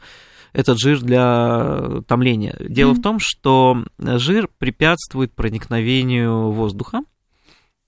[0.58, 2.56] этот жир для томления.
[2.60, 2.96] Дело mm-hmm.
[2.96, 7.02] в том, что жир препятствует проникновению воздуха,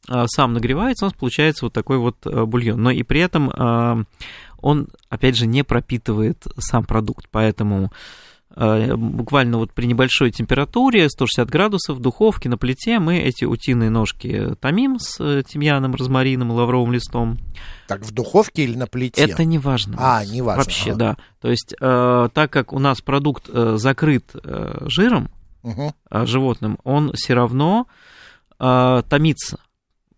[0.07, 2.81] а сам нагревается, у нас получается вот такой вот э, бульон.
[2.81, 4.03] Но и при этом э,
[4.59, 11.49] он, опять же, не пропитывает сам продукт, поэтому Э, буквально вот при небольшой температуре, 160
[11.49, 16.91] градусов, в духовке, на плите, мы эти утиные ножки томим с э, тимьяном, розмарином, лавровым
[16.91, 17.37] листом.
[17.87, 19.21] Так, в духовке или на плите?
[19.21, 19.95] Это не важно.
[19.97, 20.63] А, не важно.
[20.63, 20.99] Вообще, ага.
[20.99, 21.17] да.
[21.39, 25.29] То есть, э, так как у нас продукт э, закрыт э, жиром
[25.63, 25.93] угу.
[26.11, 27.87] э, животным, он все равно
[28.59, 29.59] э, томится.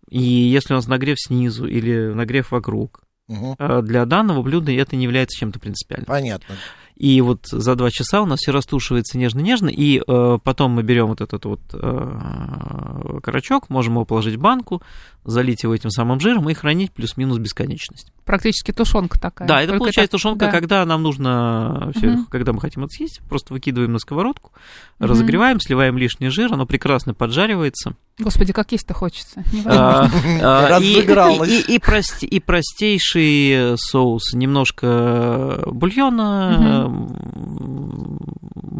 [0.08, 3.54] И если у нас нагрев снизу или нагрев вокруг, угу.
[3.58, 6.06] э, для данного блюда это не является чем-то принципиальным.
[6.06, 6.56] Понятно.
[7.02, 11.08] И вот за два часа у нас все растушивается нежно-нежно, и э, потом мы берем
[11.08, 14.82] вот этот вот э, карачок, можем его положить в банку,
[15.24, 18.12] залить его этим самым жиром и хранить плюс-минус бесконечность.
[18.24, 19.46] Практически тушенка такая.
[19.46, 20.20] Да, это получается так...
[20.20, 20.50] тушенка, да.
[20.50, 22.26] когда нам нужно, все, угу.
[22.30, 25.08] когда мы хотим это съесть, просто выкидываем на сковородку, угу.
[25.08, 27.94] разогреваем, сливаем лишний жир, оно прекрасно поджаривается.
[28.18, 29.44] Господи, как есть-то хочется.
[29.64, 30.08] А,
[30.42, 30.78] а,
[32.22, 36.88] и простейший соус, немножко бульона,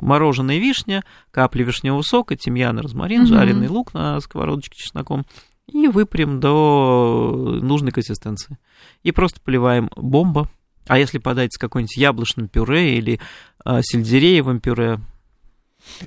[0.02, 5.24] мороженая вишня, капли вишневого сока, тимьян, розмарин, жареный лук на сковородочке чесноком
[5.66, 8.58] и выпрям до нужной консистенции.
[9.02, 10.50] И просто поливаем бомба.
[10.86, 13.20] А если подать с какой-нибудь яблочным пюре или
[13.64, 14.98] э, сельдереевым пюре,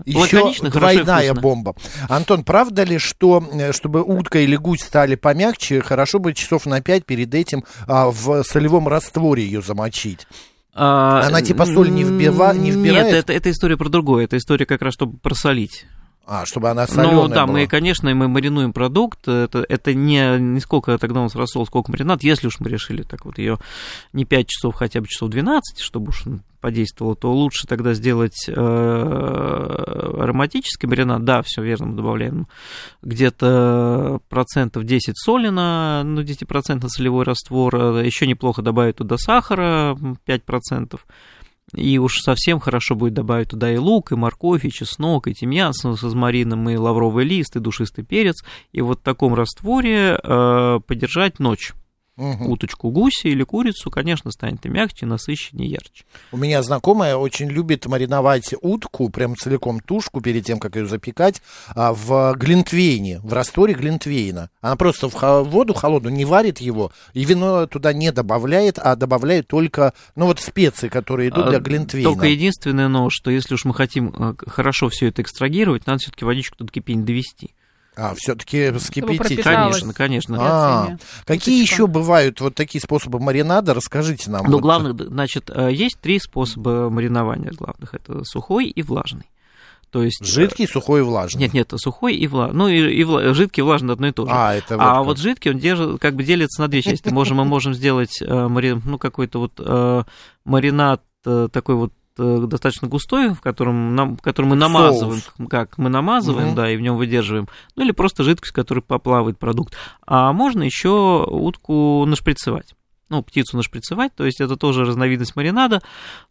[0.06, 1.76] еще двойная бомба.
[2.10, 6.82] Антон, правда ли, что э, чтобы утка или гусь стали помягче, хорошо бы часов на
[6.82, 10.28] пять перед этим а, в солевом растворе ее замочить?
[10.74, 13.06] А, Она типа соль не, вбива, не вбирает?
[13.06, 14.26] Нет, это, это история про другое.
[14.26, 15.86] Это история как раз, чтобы просолить.
[16.28, 17.60] А, чтобы она соленая Ну, да, была.
[17.60, 19.28] мы, конечно, мы маринуем продукт.
[19.28, 22.24] Это, это не, не сколько тогда у нас рассол, сколько маринад.
[22.24, 23.60] Если уж мы решили так вот ее
[24.12, 26.24] не 5 часов, хотя бы часов 12, чтобы уж
[26.62, 31.24] подействовало, то лучше тогда сделать э, ароматический маринад.
[31.24, 32.48] Да, все верно, мы добавляем
[33.04, 37.76] где-то процентов 10 соли на ну, 10% солевой раствор.
[38.00, 39.96] Еще неплохо добавить туда сахара
[40.28, 41.00] 5%.
[41.76, 45.74] И уж совсем хорошо будет добавить туда и лук, и морковь, и чеснок, и тимьян
[45.74, 48.44] с розмарином, и лавровый лист, и душистый перец.
[48.72, 51.74] И вот в таком растворе э, подержать ночь
[52.18, 52.54] угу.
[52.54, 56.06] уточку гуся или курицу, конечно, станет и мягче, насыщеннее, ярче.
[56.32, 61.42] У меня знакомая очень любит мариновать утку, прям целиком тушку, перед тем, как ее запекать,
[61.70, 64.50] а, в глинтвейне, в растворе глинтвейна.
[64.62, 69.48] Она просто в воду холодную не варит его, и вино туда не добавляет, а добавляет
[69.48, 72.10] только, ну вот специи, которые идут для а, глинтвейна.
[72.10, 76.26] Только единственное, но что если уж мы хотим э, хорошо все это экстрагировать, надо все-таки
[76.26, 77.54] водичку тут кипень довести.
[77.96, 79.42] А, все-таки вскипятить.
[79.42, 80.38] Конечно, конечно.
[80.40, 83.74] А, какие еще бывают вот такие способы маринада?
[83.74, 84.46] Расскажите нам.
[84.46, 84.62] Ну, вот.
[84.62, 87.94] главных, значит, э, есть три способа маринования главных.
[87.94, 89.30] Это сухой и влажный.
[89.92, 90.22] То есть...
[90.22, 91.42] Э, жидкий, сухой и влажный.
[91.44, 92.58] Нет, нет, сухой и влажный.
[92.58, 93.34] Ну, и, и вла...
[93.34, 94.32] жидкий и влажный одно и то же.
[94.34, 95.06] А, это вот а как.
[95.06, 97.10] вот жидкий, он держит, как бы делится на две части.
[97.10, 98.80] Можем, мы можем сделать э, мари...
[98.84, 100.06] ну, какой-то вот
[100.44, 105.50] маринад такой вот Э, достаточно густой, в котором, нам, который мы намазываем, Соус.
[105.50, 106.56] как мы намазываем, угу.
[106.56, 109.76] да, и в нем выдерживаем, ну или просто жидкость, которой поплавает продукт.
[110.06, 112.76] А можно еще утку нашприцевать
[113.16, 115.82] ну, птицу нашприцевать, то есть это тоже разновидность маринада,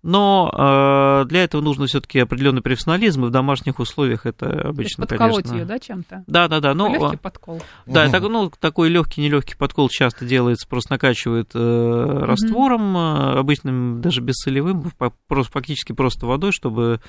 [0.02, 5.14] но э, для этого нужно все-таки определенный профессионализм, и в домашних условиях это обычно, то
[5.14, 5.54] есть подколоть конечно...
[5.54, 6.24] ее, да, чем-то?
[6.26, 6.74] Да, да, да.
[6.74, 7.62] Ну, легкий подкол.
[7.86, 8.12] Да, угу.
[8.12, 14.20] так, ну, такой легкий, нелегкий подкол часто делается, просто накачивают э, раствором, э, обычным, даже
[14.20, 14.92] бессолевым,
[15.26, 17.00] просто, фактически просто водой, чтобы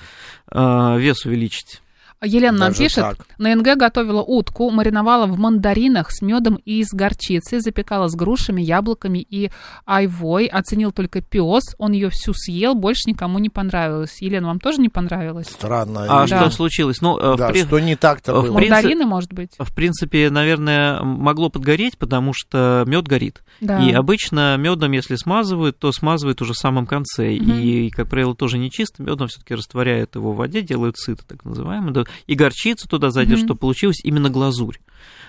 [0.50, 1.82] э, вес увеличить.
[2.22, 3.26] Елена нам пишет, так.
[3.38, 8.62] на НГ готовила утку, мариновала в мандаринах с медом и с горчицей, запекала с грушами,
[8.62, 9.50] яблоками и
[9.84, 10.46] айвой.
[10.46, 14.16] Оценил только пес, он ее всю съел, больше никому не понравилось.
[14.20, 15.48] Елена, вам тоже не понравилось?
[15.48, 16.06] Странно.
[16.08, 16.38] А да.
[16.38, 17.02] что случилось?
[17.02, 17.62] Ну, э, да, в при...
[17.64, 18.52] что не так-то было?
[18.52, 19.50] Мандарины, может быть?
[19.58, 23.42] В принципе, наверное, могло подгореть, потому что мед горит.
[23.60, 23.82] Да.
[23.82, 27.34] И обычно медом, если смазывают, то смазывают уже в самом конце.
[27.36, 27.52] Угу.
[27.52, 29.02] И, как правило, тоже не чисто.
[29.02, 33.44] Медом все-таки растворяют его в воде, делают сыто, так называемое и горчица туда зайдет, mm-hmm.
[33.44, 34.78] чтобы получилась именно глазурь.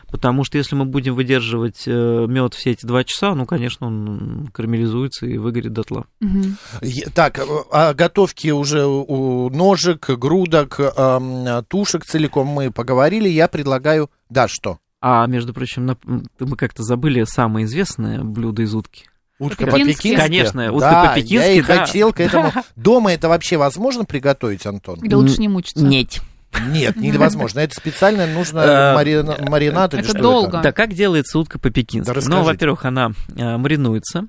[0.09, 4.49] Потому что если мы будем выдерживать э, мед все эти два часа, ну, конечно, он
[4.53, 6.05] карамелизуется и выгорит дотла.
[6.21, 6.91] Угу.
[7.13, 13.27] Так, о готовке уже у ножек, грудок, э, тушек целиком мы поговорили.
[13.27, 14.09] Я предлагаю...
[14.29, 14.79] Да, что?
[15.01, 15.97] А, между прочим,
[16.39, 19.05] мы как-то забыли самое известное блюдо из утки.
[19.39, 20.15] Утка по-пекински?
[20.15, 21.85] Конечно, утка да, по-пекински, я и да.
[21.85, 22.51] хотел к этому.
[22.75, 24.99] Дома это вообще возможно приготовить, Антон?
[25.01, 25.83] Да лучше не мучиться.
[25.83, 26.21] Нет.
[26.69, 27.59] Нет, невозможно.
[27.59, 30.61] Это специально нужно э, маринад или Это долго.
[30.61, 32.27] Да, как делается утка по-пекински?
[32.27, 34.27] Ну, во-первых, она э, маринуется,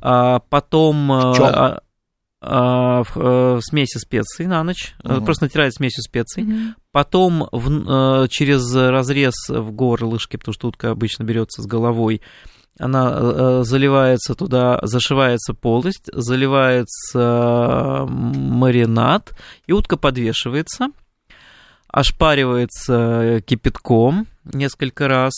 [0.00, 1.78] а потом э,
[2.42, 5.22] а, в смеси специй на ночь, угу.
[5.22, 6.74] просто натирает смесью специй, угу.
[6.90, 12.22] потом в, через разрез в горлышке, потому что утка обычно берется с головой,
[12.78, 20.88] она заливается туда, зашивается полость, заливается маринад, и утка подвешивается–
[21.92, 25.32] ошпаривается кипятком несколько раз.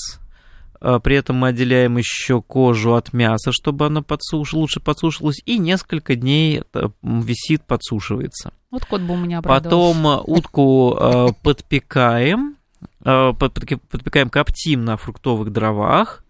[0.81, 4.53] А, при этом мы отделяем еще кожу от мяса, чтобы она подсуш...
[4.53, 8.53] лучше подсушилась, и несколько дней э, висит, подсушивается.
[8.71, 9.43] Вот кот бы у меня.
[9.43, 12.57] Потом утку э, подпекаем,
[13.05, 16.22] э, подпекаем, коптим на фруктовых дровах,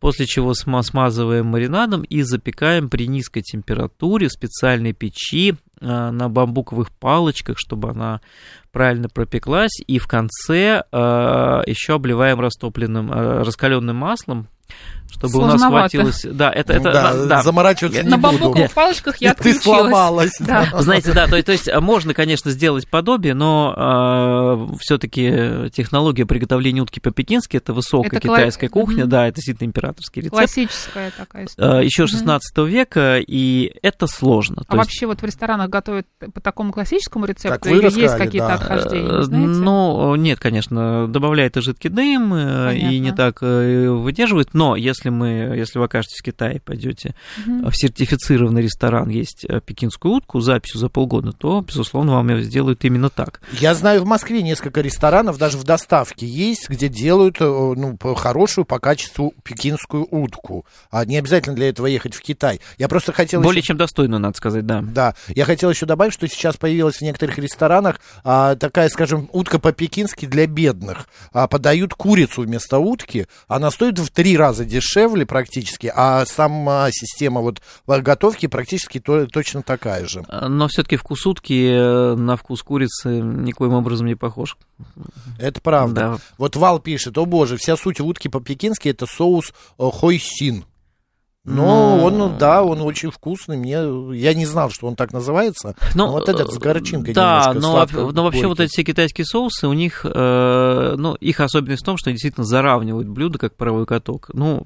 [0.00, 7.58] после чего смазываем маринадом и запекаем при низкой температуре в специальной печи на бамбуковых палочках,
[7.58, 8.20] чтобы она
[8.72, 10.96] правильно пропеклась, и в конце э,
[11.66, 14.48] еще обливаем растопленным, э, раскаленным маслом,
[15.10, 16.24] чтобы у нас хватилось...
[16.24, 16.74] Да, это...
[16.74, 17.42] это да, да.
[17.42, 20.36] Заморачиваться не На бамбуковых палочках я Ты сломалась.
[20.38, 20.68] Да.
[20.78, 26.82] Знаете, да, то, то есть э, можно, конечно, сделать подобие, но э, все-таки технология приготовления
[26.82, 28.82] утки по-пекински это высокая это китайская кла...
[28.82, 29.10] кухня, угу.
[29.10, 30.36] да, это действительно императорский рецепт.
[30.36, 31.80] Классическая такая история.
[31.80, 32.66] Э, еще 16 угу.
[32.66, 34.62] века, и это сложно.
[34.66, 35.06] А то вообще есть...
[35.06, 38.54] вот в ресторанах готовят по такому классическому рецепту или есть какие-то да.
[38.54, 39.48] отхождения, э, знаете?
[39.48, 42.76] Ну, нет, конечно, добавляет и жидкий дым, Понятно.
[42.76, 47.14] и не так выдерживает, но если мы, если вы окажетесь в Китае, пойдете
[47.46, 47.70] угу.
[47.70, 52.84] в сертифицированный ресторан есть э, пекинскую утку записью за полгода, то, безусловно, вам ее сделают
[52.84, 53.40] именно так.
[53.52, 58.64] Я знаю в Москве несколько ресторанов, даже в доставке есть, где делают э, ну, хорошую
[58.64, 60.66] по качеству пекинскую утку.
[60.90, 62.60] А не обязательно для этого ехать в Китай.
[62.78, 63.40] Я просто хотел...
[63.42, 63.68] Более еще...
[63.68, 64.82] чем достойно, надо сказать, да.
[64.82, 65.14] Да.
[65.28, 70.26] Я хотел еще добавить, что сейчас появилась в некоторых ресторанах а, такая, скажем, утка по-пекински
[70.26, 71.08] для бедных.
[71.32, 73.26] А, подают курицу вместо утки.
[73.46, 74.87] Она стоит в три раза дешевле
[75.24, 77.62] практически, а сама система вот
[78.02, 80.24] готовки практически то, точно такая же.
[80.28, 84.56] Но все-таки вкус утки э, на вкус курицы никоим образом не похож.
[85.38, 86.00] Это правда.
[86.00, 86.18] Да.
[86.38, 90.64] Вот Вал пишет, о боже, вся суть утки по-пекински это соус э, хойсин.
[91.48, 93.56] Но ну, он, да, он очень вкусный.
[93.56, 95.74] Мне, я не знал, что он так называется.
[95.94, 99.66] Но, но вот этот с горчинкой Да, но, но вообще вот эти все китайские соусы,
[99.66, 103.86] у них, э, ну, их особенность в том, что они действительно заравнивают блюдо как паровой
[103.86, 104.30] каток.
[104.32, 104.62] Ну,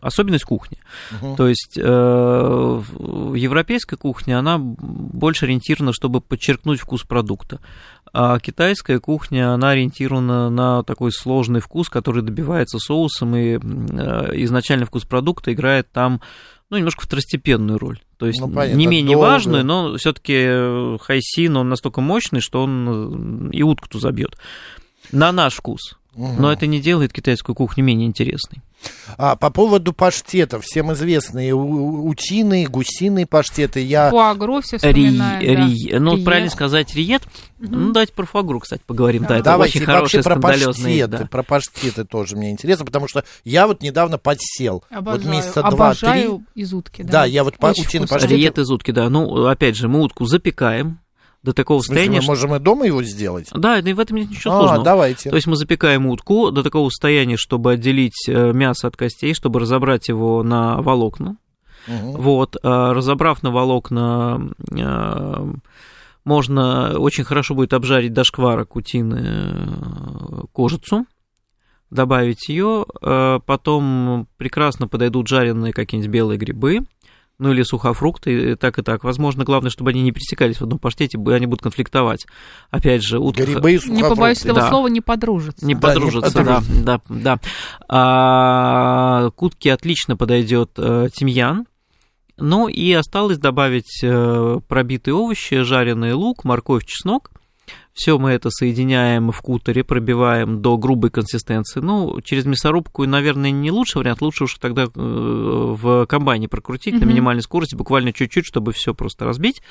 [0.00, 0.78] особенность кухни.
[1.20, 1.36] Угу.
[1.36, 7.60] То есть э, европейская кухня, она больше ориентирована, чтобы подчеркнуть вкус продукта.
[8.16, 13.58] А китайская кухня, она ориентирована на такой сложный вкус, который добивается соусом, и э,
[14.44, 16.20] изначально вкус продукта играет там
[16.70, 17.98] ну, немножко второстепенную роль.
[18.16, 19.26] То есть ну, понятно, не менее долго.
[19.26, 24.38] важную, но все-таки хайсин, он настолько мощный, что он и утку-то забьет.
[25.10, 25.98] На наш вкус.
[26.14, 26.34] Угу.
[26.38, 28.62] Но это не делает китайскую кухню менее интересной.
[29.16, 33.80] А, по поводу паштетов, всем известные утиные, гусиные паштеты.
[33.80, 34.10] Я...
[34.10, 35.38] Фуагру все ри, да.
[35.40, 36.24] ри, Ну, риет.
[36.24, 37.22] правильно сказать, риет.
[37.60, 37.74] Угу.
[37.74, 39.22] Ну, давайте про фуагру, кстати, поговорим.
[39.22, 41.26] Да, да это давайте, очень хороший, про паштеты, да.
[41.26, 44.84] про паштеты тоже мне интересно, потому что я вот недавно подсел.
[44.90, 46.30] Обожаю, вот месяца два-три.
[46.54, 47.12] из утки, да.
[47.12, 48.34] Да, я вот по утиные паштеты.
[48.34, 49.08] Риет из утки, да.
[49.08, 50.98] Ну, опять же, мы утку запекаем,
[51.44, 52.20] до такого состояния.
[52.20, 53.50] Мы можем и дома его сделать?
[53.52, 54.84] Да, и в этом нет ничего а, сложного.
[54.84, 55.28] давайте.
[55.28, 59.60] То есть мы запекаем утку до такого состояния, чтобы отделить э, мясо от костей, чтобы
[59.60, 61.36] разобрать его на волокна.
[61.86, 62.22] Угу.
[62.22, 65.52] Вот, а, разобрав на волокна, а,
[66.24, 71.04] можно очень хорошо будет обжарить до шквара кутины э, кожицу,
[71.90, 72.86] добавить ее,
[73.46, 76.80] потом прекрасно подойдут жареные какие-нибудь белые грибы,
[77.38, 79.04] ну или сухофрукты, так и так.
[79.04, 82.26] Возможно, главное, чтобы они не пересекались в одном паштете, они будут конфликтовать.
[82.70, 83.44] Опять же, утка...
[83.44, 84.68] Грибы и Не побоюсь этого да.
[84.68, 85.66] слова, не подружатся.
[85.66, 87.40] Не да, подружатся, не да, да, да.
[87.88, 91.66] А, к утке отлично подойдет э, тимьян.
[92.36, 97.30] Ну и осталось добавить э, пробитые овощи, жареный лук, морковь, чеснок–
[97.94, 101.78] все мы это соединяем в кутере, пробиваем до грубой консистенции.
[101.78, 104.20] Ну, через мясорубку, наверное, не лучший вариант.
[104.20, 107.00] Лучше уж тогда э, в комбайне прокрутить mm-hmm.
[107.00, 109.62] на минимальной скорости, буквально чуть-чуть, чтобы все просто разбить,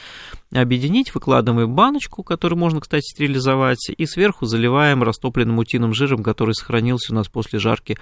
[0.53, 7.11] объединить, выкладываем баночку, которую можно, кстати, стерилизовать, и сверху заливаем растопленным утиным жиром, который сохранился
[7.11, 7.97] у нас после жарки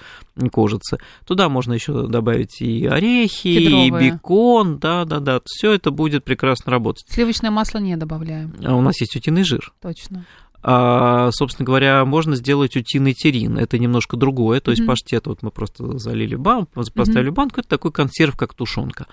[0.52, 1.00] кожицы.
[1.26, 3.88] Туда можно еще добавить и орехи, Кедровые.
[3.88, 7.06] и бекон, да-да-да, все это будет прекрасно работать.
[7.10, 8.54] Сливочное масло не добавляем.
[8.64, 9.74] А у нас есть утиный жир.
[9.82, 10.28] Точно конечно.
[10.64, 13.58] А, собственно говоря, можно сделать утиный терин.
[13.58, 14.60] Это немножко другое.
[14.62, 14.88] То есть mm-hmm.
[14.88, 17.36] паштет, вот мы просто залили бан, поставили mm-hmm.
[17.36, 19.08] банку, это такой консерв, как тушенка.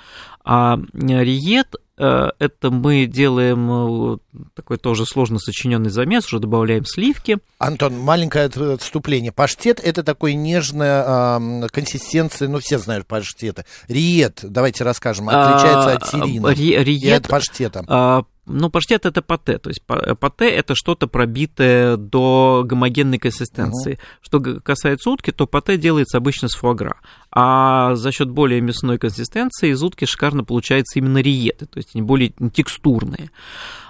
[0.44, 4.18] А риет э, это мы делаем э,
[4.54, 7.38] такой тоже сложно сочиненный замес, уже добавляем сливки.
[7.58, 9.32] Антон, маленькое отступление.
[9.32, 13.64] Паштет это такой нежная э, консистенция, ну все знают паштеты.
[13.88, 17.84] Риет, давайте расскажем, отличается от а, терина ри, риет, и от паштета.
[17.88, 23.92] А, ну, паштет это пате, то есть пате это что-то пробитое до гомогенной консистенции.
[23.92, 24.00] Угу.
[24.22, 26.96] Что касается утки, то пате делается обычно с фуагра.
[27.30, 32.02] А за счет более мясной консистенции из утки шикарно получается именно риеты, то есть они
[32.02, 33.30] более текстурные.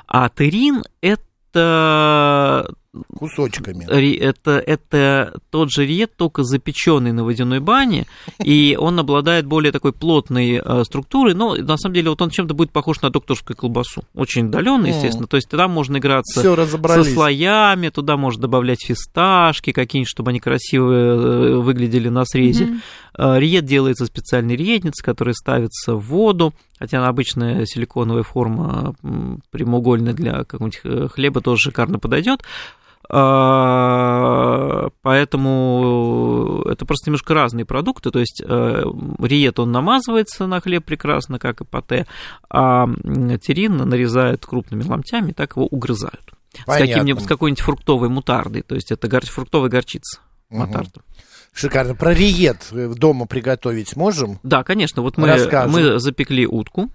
[0.06, 2.74] А терин это
[3.16, 3.84] кусочками.
[4.18, 8.06] Это, это тот же ред, только запеченный на водяной бане,
[8.42, 12.54] и он обладает более такой плотной э, структурой, но на самом деле вот он чем-то
[12.54, 14.02] будет похож на докторскую колбасу.
[14.14, 15.26] Очень удаленно, естественно.
[15.26, 20.92] То есть туда можно играться со слоями, туда можно добавлять фисташки какие-нибудь, чтобы они красиво
[20.92, 22.64] э, выглядели на срезе.
[22.64, 23.40] Mm-hmm.
[23.40, 28.94] Риет делается специальной риетница, которая ставится в воду, хотя она обычная силиконовая форма
[29.50, 32.42] прямоугольная для какого-нибудь хлеба тоже шикарно подойдет.
[33.10, 38.10] А, поэтому это просто немножко разные продукты.
[38.10, 38.82] То есть э,
[39.20, 42.06] риет, он намазывается на хлеб прекрасно, как и пате,
[42.50, 42.86] а
[43.42, 46.32] терин нарезают крупными ломтями, так его угрызают.
[46.66, 46.86] Понятно.
[46.86, 48.62] С, каким-нибудь, с какой-нибудь фруктовой мутардой.
[48.62, 50.20] То есть это гор- фруктовая горчица.
[50.50, 50.60] Угу.
[50.60, 51.00] Мутарда.
[51.52, 51.94] Шикарно.
[51.94, 54.38] Про риет дома приготовить можем?
[54.42, 55.02] Да, конечно.
[55.02, 55.26] Вот мы,
[55.66, 56.90] мы запекли утку.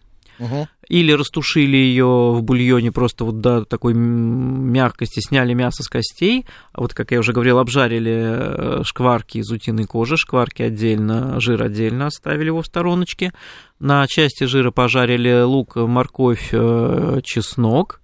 [0.89, 6.45] Или растушили ее в бульоне просто вот до такой мягкости, сняли мясо с костей.
[6.73, 11.63] А вот, как я уже говорил, обжарили э, шкварки из утиной кожи, шкварки отдельно, жир
[11.63, 13.33] отдельно оставили его в стороночке.
[13.79, 18.01] На части жира пожарили лук, морковь, э, чеснок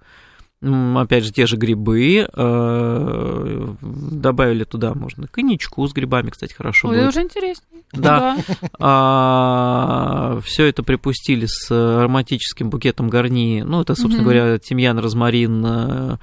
[0.61, 6.97] опять же, те же грибы, э, добавили туда, можно коньячку с грибами, кстати, хорошо Ой,
[6.97, 7.09] будет.
[7.09, 7.65] уже интересно.
[7.93, 8.37] Да.
[8.79, 16.17] А, все это припустили с ароматическим букетом гарни, ну, это, собственно говоря, тимьян, розмарин, э,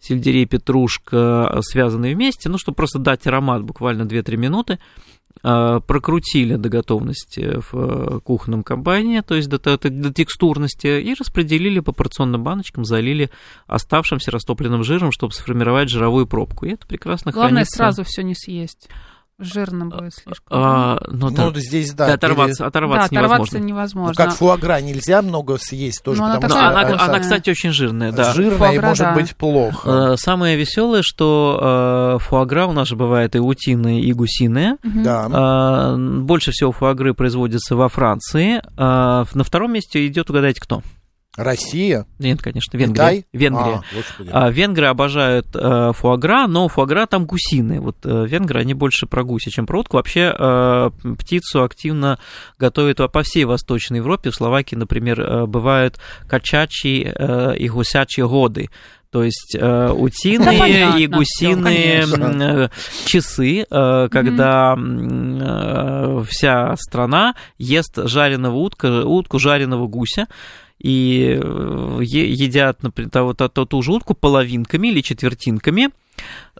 [0.00, 4.78] сельдерей, петрушка, связанные вместе, ну, чтобы просто дать аромат буквально 2-3 минуты.
[5.42, 11.14] А, прокрутили до готовности в э, кухонном комбайне, то есть до, до, до текстурности, и
[11.14, 13.30] распределили по порционным баночкам, залили
[13.66, 16.66] оставшимся растопленным жиром, чтобы сформировать жировую пробку.
[16.66, 17.76] И это прекрасно Главное хранится.
[17.76, 18.88] сразу все не съесть.
[19.38, 20.46] Жирно будет слишком.
[20.48, 22.06] А, ну, ну да, здесь, да.
[22.06, 22.68] да оторваться, пере...
[22.68, 24.14] оторваться, да, оторваться невозможно.
[24.16, 26.22] Ну, как фуагра нельзя много съесть тоже.
[26.22, 28.32] Но потому она, что она, она, кстати, очень жирная, да.
[28.32, 29.14] Жирная фуагра, и может да.
[29.14, 30.12] быть плохо.
[30.12, 34.78] Э, самое веселое, что э, фуагра у нас же бывает и утиная, и гусиная.
[34.82, 35.02] Угу.
[35.04, 35.28] Да.
[35.30, 38.62] Э, больше всего фуагры производится во Франции.
[38.76, 40.82] На втором месте идет, угадайте, кто?
[41.36, 42.06] Россия?
[42.18, 42.94] Нет, конечно, Венгрия.
[42.94, 43.26] Китай?
[43.32, 43.82] Венгрия.
[44.30, 47.80] А, венгры обожают э, фуагра, но фуагра там гусиные.
[47.80, 49.96] Вот э, венгры, они больше про гуси, чем про утку.
[49.98, 52.18] Вообще э, птицу активно
[52.58, 54.30] готовят по всей Восточной Европе.
[54.30, 58.70] В Словакии, например, э, бывают качачьи э, и гусячие годы.
[59.10, 62.68] То есть э, утиные да, и гусиные э,
[63.06, 70.26] часы, э, когда э, вся страна ест жареного утка, утку жареного гуся
[70.78, 75.90] и э, едят, например, вот эту ту утку половинками или четвертинками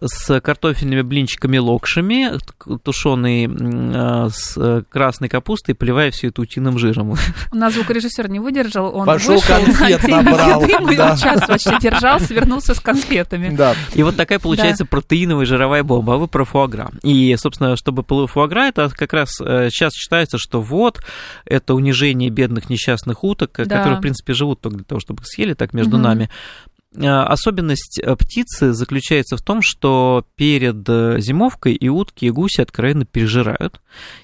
[0.01, 2.39] с картофельными блинчиками локшами,
[2.83, 7.15] тушеной э, с красной капустой, поливая все это утиным жиром.
[7.53, 10.63] У нас звукорежиссер не выдержал, он Пошел вышел конфет на набрал.
[10.63, 11.17] Еды, да.
[11.17, 13.55] час вообще держался, вернулся с конфетами.
[13.55, 13.75] Да.
[13.95, 14.89] И вот такая получается да.
[14.89, 16.15] протеиновая жировая бомба.
[16.15, 16.91] А вы про фуагра.
[17.03, 21.01] И, собственно, чтобы фуагра, это как раз сейчас э, считается, что вот,
[21.45, 23.65] это унижение бедных несчастных уток, да.
[23.65, 26.05] которые, в принципе, живут только для того, чтобы их съели, так между угу.
[26.05, 26.31] нами.
[27.05, 30.87] Особенность птицы заключается в том, что перед
[31.23, 33.81] зимовкой и утки, и гуси откровенно пережирают.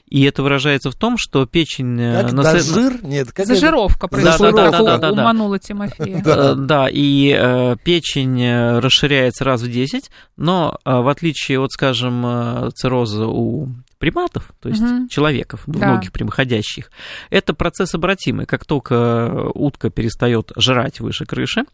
[0.09, 1.99] И это выражается в том, что печень...
[1.99, 2.65] Как, нас...
[2.65, 3.03] жир?
[3.03, 6.23] Нет, как Зажировка происходит, да, да, да, да, да, уманула Тимофея.
[6.23, 12.71] Да, да и э, печень расширяется раз в 10, но э, в отличие от, скажем,
[12.75, 13.69] цирроза у
[14.03, 15.07] приматов, то есть угу.
[15.07, 16.13] человеков, двуногих да.
[16.13, 16.91] прямоходящих,
[17.31, 18.47] это процесс обратимый.
[18.47, 21.67] Как только утка перестает жрать выше крыши,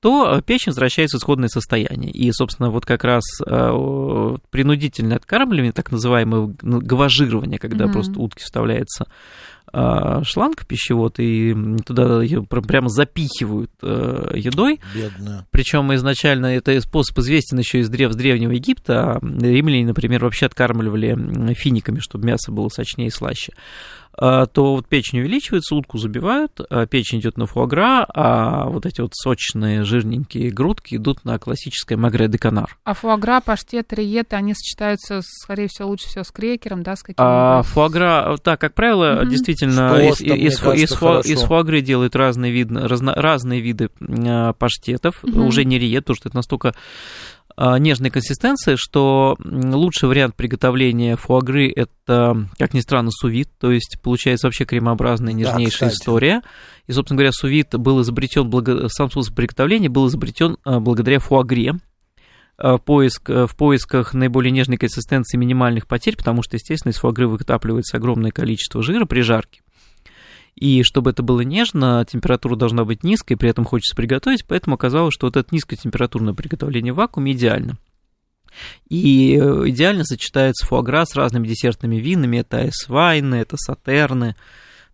[0.00, 2.10] то печень возвращается в исходное состояние.
[2.12, 7.92] И, собственно, вот как раз э, принудительное откармливание, так называемое гаважирование, когда угу.
[7.92, 9.04] просто утке вставляется
[9.72, 11.54] шланг пищевод, и
[11.84, 14.80] туда ее прямо запихивают э, едой.
[14.94, 15.46] Бедная.
[15.50, 19.18] Причем изначально это способ известен еще из древ, с Древнего Египта.
[19.22, 23.52] Римляне, например, вообще откармливали финиками, чтобы мясо было сочнее и слаще.
[24.18, 29.00] А, то вот печень увеличивается, утку забивают, а печень идет на фуагра, а вот эти
[29.00, 32.76] вот сочные жирненькие грудки идут на классическое магре де канар.
[32.84, 37.58] А фуагра, паштет, риеты, они сочетаются, скорее всего, лучше всего с крекером, да, с каким-то?
[37.58, 39.30] А, фуагра, так, как правило, угу.
[39.30, 43.90] действительно, из, из, из, фу, из фуагры делают разные, виды, разно, разные виды
[44.58, 45.44] паштетов, угу.
[45.44, 46.74] уже не риет, потому что это настолько а,
[47.58, 54.46] нежной консистенции, что лучший вариант приготовления фуагры это, как ни странно, сувит, то есть получается
[54.46, 56.42] вообще кремообразная нежнейшая да, история.
[56.86, 58.88] И, собственно говоря, сувит был изобретен, благо...
[58.88, 61.74] сам способ приготовления был изобретен а, благодаря фуагре,
[62.58, 67.26] а, в, поиск, в поисках наиболее нежной консистенции минимальных потерь, потому что, естественно, из фуагры
[67.26, 69.62] выкапливается огромное количество жира при жарке.
[70.56, 75.14] И чтобы это было нежно, температура должна быть низкой, при этом хочется приготовить, поэтому оказалось,
[75.14, 77.76] что вот это низкотемпературное приготовление в вакууме идеально.
[78.88, 84.34] И э, идеально сочетается фуагра с разными десертными винами, это эсвайны, это сатерны,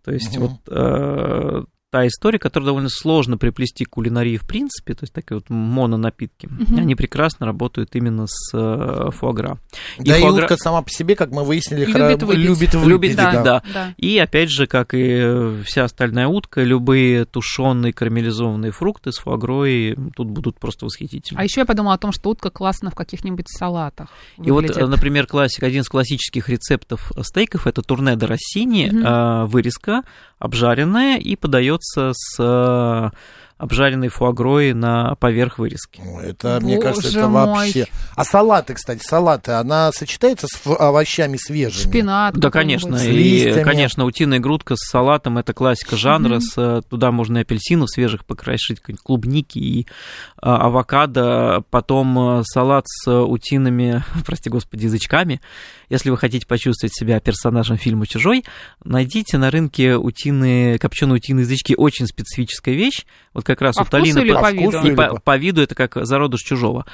[0.03, 0.47] то есть угу.
[0.47, 1.63] вот э,
[1.93, 6.47] та история, которую довольно сложно приплести к кулинарии в принципе, то есть такие вот мононапитки,
[6.47, 6.75] угу.
[6.75, 9.59] они прекрасно работают именно с э, фуагра.
[9.99, 10.41] И да фуагра...
[10.41, 12.43] и утка сама по себе, как мы выяснили, любит, выпить.
[12.43, 12.87] любит выпить.
[12.87, 13.43] Любит, да, да.
[13.43, 13.63] Да.
[13.71, 13.93] да.
[13.97, 20.29] И опять же, как и вся остальная утка, любые тушеные карамелизованные фрукты с фуагрой тут
[20.29, 21.39] будут просто восхитительны.
[21.39, 24.09] А еще я подумала о том, что утка классно в каких-нибудь салатах.
[24.37, 24.77] Выглядит.
[24.77, 29.51] И вот, например, классик, один из классических рецептов стейков это турне де Россини, угу.
[29.51, 30.01] вырезка
[30.43, 33.09] обжаренная и подается с э,
[33.63, 36.01] обжаренной фуагрой на поверх вырезки.
[36.21, 37.47] Это, Боже мне кажется, это мой.
[37.47, 37.87] вообще...
[38.15, 41.89] А салаты, кстати, салаты, она сочетается с овощами свежими?
[41.89, 42.35] Шпинат.
[42.35, 42.95] Да, конечно.
[42.97, 46.39] И, конечно, утиная грудка с салатом, это классика жанра.
[46.39, 49.87] С, э, туда можно и апельсинов свежих покрасить, клубники и
[50.37, 51.63] а, авокадо.
[51.69, 55.39] Потом э, салат с утиными, прости господи, язычками.
[55.89, 58.43] Если вы хотите почувствовать себя персонажем фильма «Чужой»,
[58.83, 61.75] найдите на рынке утиные, копченые утиные язычки.
[61.77, 63.05] Очень специфическая вещь.
[63.33, 64.33] Вот как раз по у Талины...
[64.33, 64.87] По, по виду?
[64.87, 66.85] И по, по виду это как зародыш чужого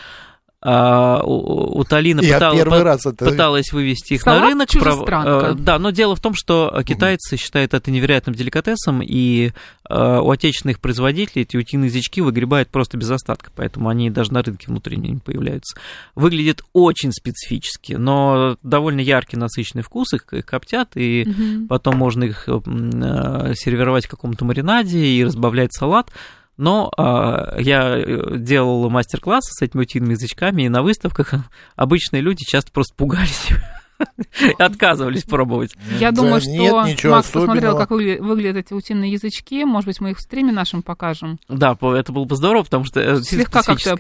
[0.62, 3.26] а, у, у Талина пыталась, раз это...
[3.26, 4.70] пыталась вывести их Салат на рынок.
[5.06, 5.26] Прав...
[5.26, 7.42] Э, да, но дело в том, что китайцы угу.
[7.42, 9.52] считают это невероятным деликатесом, и
[9.90, 14.42] uh, у отечественных производителей эти утиные язычки выгребают просто без остатка, поэтому они даже на
[14.42, 15.78] рынке внутренне не появляются.
[16.16, 21.68] Выглядит очень специфически, но довольно яркий, насыщенный вкус, их, их коптят, и угу.
[21.70, 26.12] потом можно их э, сервировать в каком-то маринаде и разбавлять салат.
[26.60, 31.34] Но а, я э, делал мастер-классы с этими утиными язычками, и на выставках
[31.78, 33.48] обычные люди часто просто пугались
[34.58, 35.76] отказывались пробовать.
[36.00, 39.64] Я думаю, что Макс посмотрел, как выглядят эти утиные язычки.
[39.64, 41.40] Может быть, мы их в стриме нашем покажем.
[41.48, 43.96] Да, это было бы здорово, потому что э, Слегка как-то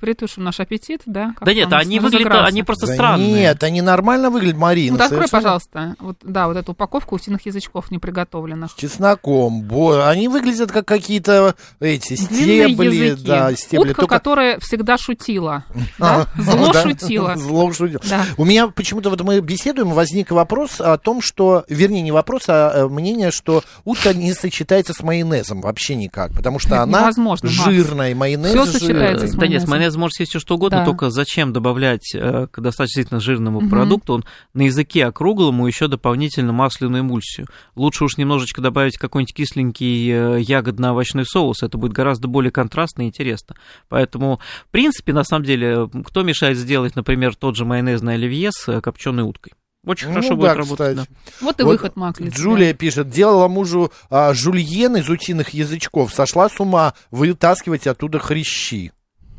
[0.00, 1.34] притушим наш аппетит, да?
[1.40, 3.32] Да нет, они выглядят, они просто странные.
[3.32, 4.96] Нет, они нормально выглядят, Марина.
[4.96, 8.70] Вот открой, пожалуйста, вот, да, вот эту упаковку утиных язычков неприготовленных.
[8.70, 9.68] С чесноком.
[10.02, 13.16] Они выглядят как какие-то эти стебли.
[13.24, 13.90] Да, стебли.
[13.90, 15.64] Утка, которая всегда шутила.
[16.38, 17.36] Зло шутила.
[17.36, 18.00] Зло шутила.
[18.36, 22.72] У меня почему-то вот мы беседуем, возник вопрос о том, что, вернее, не вопрос, а
[22.74, 27.48] э, мнение, что утка не сочетается с майонезом вообще никак, потому что Это она невозможно,
[27.48, 29.40] жирная, майонез Все сочетается с майонезом.
[29.40, 30.84] Да нет, с майонез может съесть все что угодно, да.
[30.84, 33.68] только зачем добавлять э, к достаточно жирному угу.
[33.68, 34.24] продукту, он
[34.54, 37.46] на языке округлому еще дополнительно масляную эмульсию.
[37.74, 43.06] Лучше уж немножечко добавить какой-нибудь кисленький э, ягодно-овощной соус, это будет гораздо более контрастно и
[43.06, 43.56] интересно.
[43.88, 48.80] Поэтому, в принципе, на самом деле, кто мешает сделать, например, тот же майонезный оливье с
[48.80, 49.54] копченой уткой?
[49.86, 50.96] Очень ну, хорошо да, будет работать.
[50.96, 51.04] Да.
[51.40, 52.34] Вот и вот выход Маклиц.
[52.34, 52.78] Джулия да.
[52.78, 58.92] пишет, делала мужу а, жульен из утиных язычков, сошла с ума вытаскивать оттуда хрящи.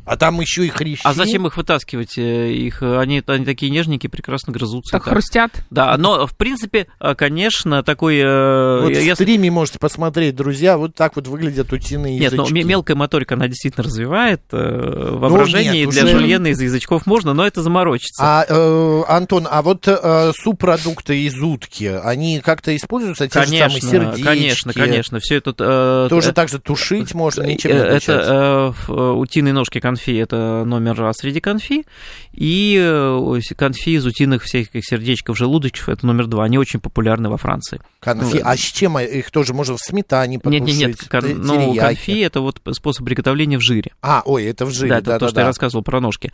[0.04, 1.02] А там еще и хрящи.
[1.04, 2.18] А зачем их вытаскивать?
[2.18, 4.92] Э, их, они, они такие нежненькие, прекрасно грызутся.
[4.92, 5.52] Так, так хрустят.
[5.70, 8.18] Да, но, в принципе, э, конечно, такой...
[8.18, 9.14] Э, вот я...
[9.14, 12.52] в стриме можете посмотреть, друзья, вот так вот выглядят утиные Нет, язычки.
[12.52, 16.18] Нет, но мелкая моторика, она действительно развивает воображение, ну, нет, для уже...
[16.18, 18.22] жульена из язычков можно, но это заморочится.
[18.22, 23.80] А, э, Антон, а вот э, субпродукты из утки, они как-то используются, те конечно, же
[23.80, 24.22] самые сердечки?
[24.22, 25.54] Конечно, конечно, все это...
[25.58, 30.64] Э, Тоже э, так же тушить можно, ничем не Это э, утиные ножки конфи, это
[30.64, 31.84] номер раз среди конфи,
[32.32, 36.44] и э, конфи из утиных всяких сердечков, желудочков, это номер два.
[36.44, 37.80] Они очень популярны во Франции.
[38.00, 40.66] Конфи, ну, а с чем их тоже можно в сметане потушить?
[40.66, 43.92] Нет, нет, нет, кон, ну, конфи это вот способ приготовления в жире.
[44.00, 45.40] А, ой, это в жире, да, это да, то, да, что да.
[45.42, 46.32] я рассказывал про ножки.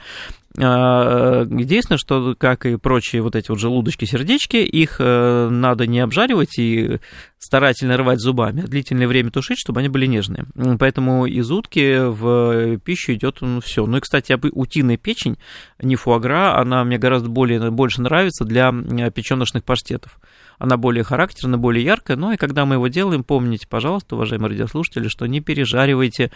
[0.61, 6.59] А, единственное, что, как и прочие вот эти вот желудочки-сердечки, их э, надо не обжаривать
[6.59, 6.99] и
[7.39, 10.47] старательно рвать зубами, а длительное время тушить, чтобы они были нежные.
[10.79, 13.87] Поэтому из утки в пищу идет ну, все.
[13.87, 15.39] Ну и, кстати, утиная печень,
[15.81, 18.73] не фуагра, она мне гораздо более, больше нравится для
[19.11, 20.19] печеночных паштетов.
[20.59, 25.07] Она более характерная, более яркая, но и когда мы его делаем, помните, пожалуйста, уважаемые радиослушатели,
[25.07, 26.33] что не пережаривайте Э,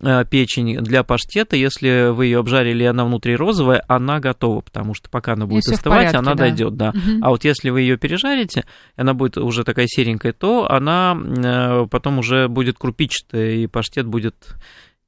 [0.00, 5.10] печень для паштета, если вы ее обжарили, и она внутри розовая, она готова, потому что
[5.10, 6.44] пока она будет если остывать, порядке, она да.
[6.44, 6.90] дойдет, да.
[6.90, 7.18] Угу.
[7.22, 8.64] А вот если вы ее пережарите,
[8.96, 14.56] она будет уже такая серенькая, то она э, потом уже будет крупичатая, и паштет будет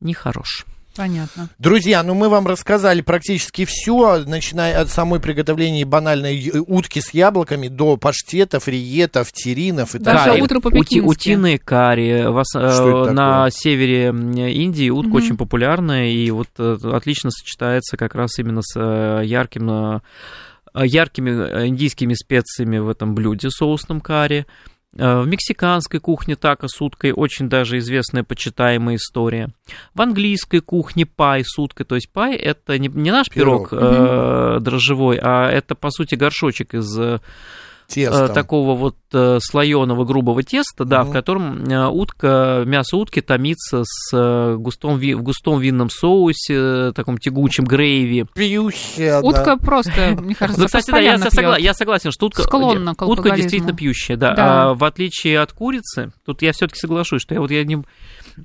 [0.00, 0.66] нехорош.
[1.00, 1.48] Понятно.
[1.58, 7.68] Друзья, ну мы вам рассказали практически все, начиная от самой приготовления банальной утки с яблоками
[7.68, 10.26] до паштетов, риетов, теринов и так далее.
[10.26, 12.26] Даже утро по Ути, Утиные карри.
[12.26, 15.16] Вас, э, на севере Индии утка угу.
[15.16, 20.00] очень популярная и вот э, отлично сочетается как раз именно с э, ярким э,
[20.74, 24.44] яркими индийскими специями в этом блюде соусном карри.
[24.96, 29.50] Э, в мексиканской кухне тако с уткой очень даже известная почитаемая история.
[29.94, 33.82] В английской кухне пай с уткой, то есть пай это не, не наш пирог, пирог
[33.82, 36.98] э, дрожжевой, а это по сути горшочек из
[37.90, 38.26] Тестом.
[38.26, 41.10] Э, такого вот э, слоеного грубого теста, да, угу.
[41.10, 47.64] в котором э, утка, мясо утки томится с густом, в густом винном соусе, таком тягучем
[47.64, 48.26] грейви.
[48.34, 49.56] Пьющая, Утка да.
[49.56, 53.30] просто, мне кажется, ну, кстати, да, я, согла- я согласен, что утка, Склонна к утка
[53.30, 54.34] действительно пьющая, да.
[54.34, 54.70] да.
[54.70, 57.82] А, в отличие от курицы, тут я все-таки соглашусь, что я вот я не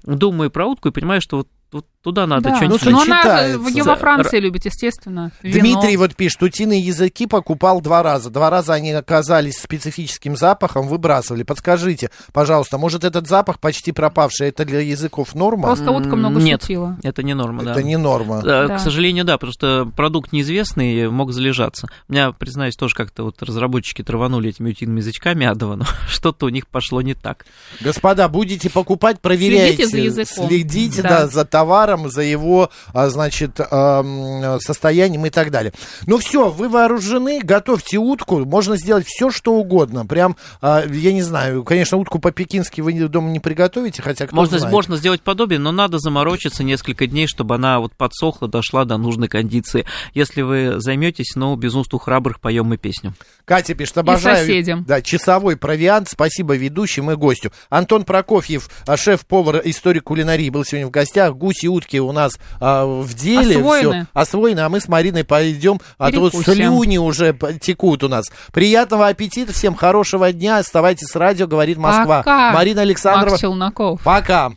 [0.03, 2.55] думаю про утку и понимаю, что вот вот туда надо да.
[2.55, 2.85] что-нибудь...
[2.85, 5.31] Ну, но она ее во Франции любит, естественно.
[5.43, 5.59] Вино.
[5.59, 8.29] Дмитрий вот пишет, утиные языки покупал два раза.
[8.29, 11.43] Два раза они оказались специфическим запахом, выбрасывали.
[11.43, 15.63] Подскажите, пожалуйста, может этот запах почти пропавший, это для языков норма?
[15.63, 16.97] Просто утка много Нет, шутила.
[17.03, 17.71] это не норма, да.
[17.71, 18.41] Это не норма.
[18.41, 18.77] Да, да.
[18.77, 21.87] К сожалению, да, потому что продукт неизвестный, мог залежаться.
[22.07, 26.49] У меня, признаюсь, тоже как-то вот разработчики траванули этими утиными язычками адово, но что-то у
[26.49, 27.45] них пошло не так.
[27.81, 29.87] Господа, будете покупать, проверяйте.
[29.87, 30.47] Следите за языком.
[30.47, 35.73] Следите, да, да за товаром, за его, а, значит, состоянием и так далее.
[36.05, 40.05] Ну все, вы вооружены, готовьте утку, можно сделать все, что угодно.
[40.05, 44.59] Прям, а, я не знаю, конечно, утку по-пекински вы дома не приготовите, хотя кто можно,
[44.59, 44.73] знает.
[44.73, 49.27] Можно сделать подобие, но надо заморочиться несколько дней, чтобы она вот подсохла, дошла до нужной
[49.27, 49.85] кондиции.
[50.13, 53.15] Если вы займетесь, но без усту храбрых поем мы песню.
[53.45, 54.37] Катя пишет, обожаю.
[54.37, 54.83] И соседям.
[54.87, 56.09] Да, часовой провиант.
[56.09, 57.51] Спасибо ведущим и гостю.
[57.69, 61.35] Антон Прокофьев, шеф-повар, историк кулинарии, был сегодня в гостях.
[61.45, 63.57] Гуси, утки у нас а, в деле.
[63.57, 63.89] Освоены.
[63.89, 68.25] Все освоены, а мы с Мариной пойдем, а то слюни уже текут у нас.
[68.51, 70.57] Приятного аппетита, всем хорошего дня.
[70.57, 72.19] Оставайтесь с радио, говорит Москва.
[72.19, 72.51] Пока.
[72.51, 73.31] Марина Александрова.
[73.31, 74.01] Макс Челноков.
[74.01, 74.53] Пока.